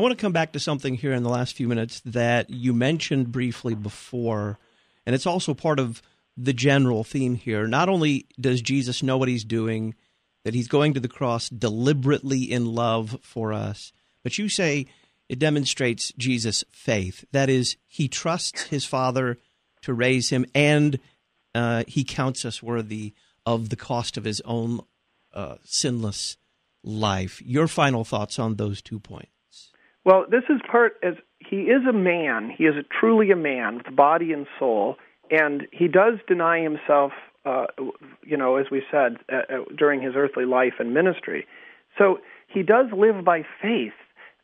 [0.00, 2.72] I want to come back to something here in the last few minutes that you
[2.72, 4.58] mentioned briefly before,
[5.04, 6.00] and it's also part of
[6.38, 7.66] the general theme here.
[7.66, 9.94] Not only does Jesus know what he's doing,
[10.42, 13.92] that he's going to the cross deliberately in love for us,
[14.22, 14.86] but you say
[15.28, 17.26] it demonstrates Jesus' faith.
[17.32, 19.36] That is, he trusts his Father
[19.82, 20.98] to raise him, and
[21.54, 23.12] uh, he counts us worthy
[23.44, 24.80] of the cost of his own
[25.34, 26.38] uh, sinless
[26.82, 27.42] life.
[27.44, 29.28] Your final thoughts on those two points?
[30.04, 32.50] Well, this is part as he is a man.
[32.56, 34.96] He is a, truly a man with body and soul,
[35.30, 37.12] and he does deny himself.
[37.46, 37.64] Uh,
[38.22, 41.46] you know, as we said uh, uh, during his earthly life and ministry.
[41.96, 43.94] So he does live by faith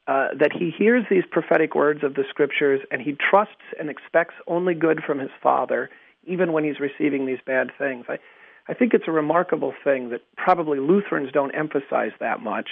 [0.08, 4.34] uh, that he hears these prophetic words of the scriptures and he trusts and expects
[4.46, 5.90] only good from his father,
[6.24, 8.06] even when he's receiving these bad things.
[8.08, 8.18] I,
[8.66, 12.68] I think it's a remarkable thing that probably Lutherans don't emphasize that much,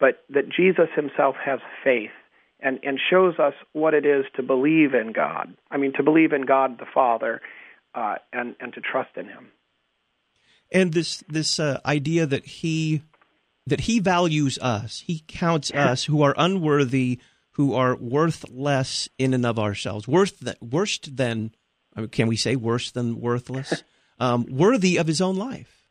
[0.00, 2.10] but that Jesus himself has faith
[2.66, 5.54] and, and shows us what it is to believe in God.
[5.70, 7.40] I mean, to believe in God the Father
[7.94, 9.52] uh, and, and to trust in him.
[10.72, 13.02] And this this uh, idea that he
[13.68, 17.20] that he values us, he counts us who are unworthy,
[17.52, 21.52] who are worth less in and of ourselves, worth th- worst than
[22.10, 23.84] can we say worse than worthless,
[24.18, 25.84] um, worthy of his own life.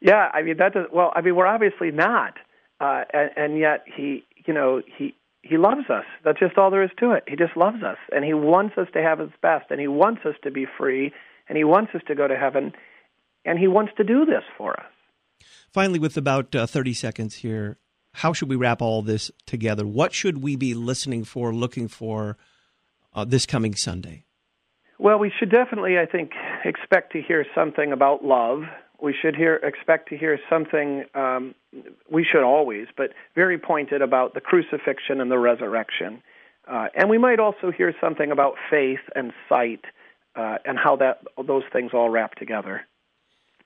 [0.00, 1.12] Yeah, I mean that does well.
[1.14, 2.38] I mean we're obviously not,
[2.80, 5.14] uh, and, and yet he, you know, he
[5.48, 6.04] he loves us.
[6.24, 7.24] That's just all there is to it.
[7.26, 10.22] He just loves us, and he wants us to have his best, and he wants
[10.24, 11.12] us to be free,
[11.48, 12.72] and he wants us to go to heaven,
[13.44, 14.86] and he wants to do this for us.
[15.72, 17.78] Finally, with about uh, 30 seconds here,
[18.12, 19.86] how should we wrap all this together?
[19.86, 22.36] What should we be listening for, looking for
[23.14, 24.24] uh, this coming Sunday?
[24.98, 26.32] Well, we should definitely, I think,
[26.64, 28.62] expect to hear something about love.
[29.06, 31.04] We should hear, expect to hear something.
[31.14, 31.54] Um,
[32.10, 36.24] we should always, but very pointed about the crucifixion and the resurrection.
[36.66, 39.84] Uh, and we might also hear something about faith and sight
[40.34, 42.82] uh, and how that those things all wrap together.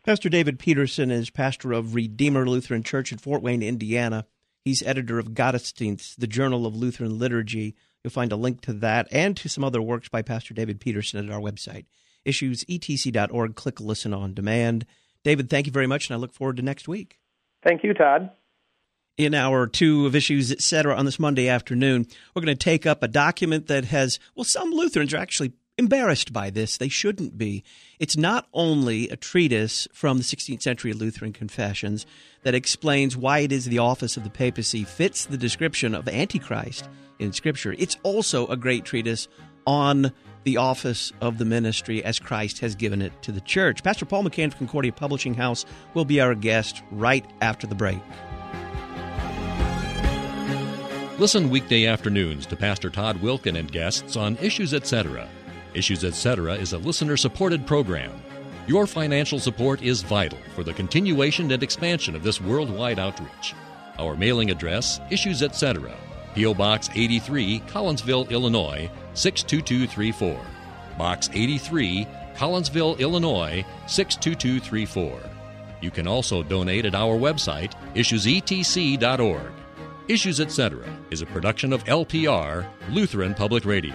[0.05, 4.27] Pastor David Petersen is pastor of Redeemer Lutheran Church in Fort Wayne, Indiana.
[4.63, 7.77] He's editor of Gottesdienst, the Journal of Lutheran Liturgy.
[8.05, 11.27] You'll find a link to that and to some other works by Pastor David Petersen
[11.27, 11.87] at our website,
[12.27, 13.55] issuesetc.org.
[13.55, 14.85] Click Listen on Demand.
[15.25, 17.19] David, thank you very much, and I look forward to next week.
[17.63, 18.31] Thank you, Todd.
[19.19, 23.03] In our two of issues, etc., on this Monday afternoon, we're going to take up
[23.03, 26.79] a document that has, well, some Lutherans are actually embarrassed by this.
[26.79, 27.63] They shouldn't be.
[27.99, 32.07] It's not only a treatise from the 16th century Lutheran confessions
[32.43, 36.89] that explains why it is the office of the papacy fits the description of Antichrist
[37.21, 39.29] in Scripture, it's also a great treatise
[39.71, 40.11] on
[40.43, 43.85] the office of the ministry as Christ has given it to the church.
[43.85, 45.65] Pastor Paul McCain of Concordia Publishing House
[45.95, 48.01] will be our guest right after the break.
[51.21, 55.29] Listen weekday afternoons to Pastor Todd Wilken and guests on Issues Etc.
[55.73, 56.55] Issues Etc.
[56.55, 58.11] is a listener supported program.
[58.67, 63.55] Your financial support is vital for the continuation and expansion of this worldwide outreach.
[64.01, 65.95] Our mailing address, Issues Etc.,
[66.35, 66.55] P.O.
[66.55, 70.41] Box 83, Collinsville, Illinois 62234.
[70.97, 72.07] Box 83,
[72.37, 75.19] Collinsville, Illinois 62234.
[75.81, 79.53] You can also donate at our website, issuesetc.org.
[80.09, 80.79] Issues Etc.
[81.11, 83.95] is a production of LPR, Lutheran Public Radio.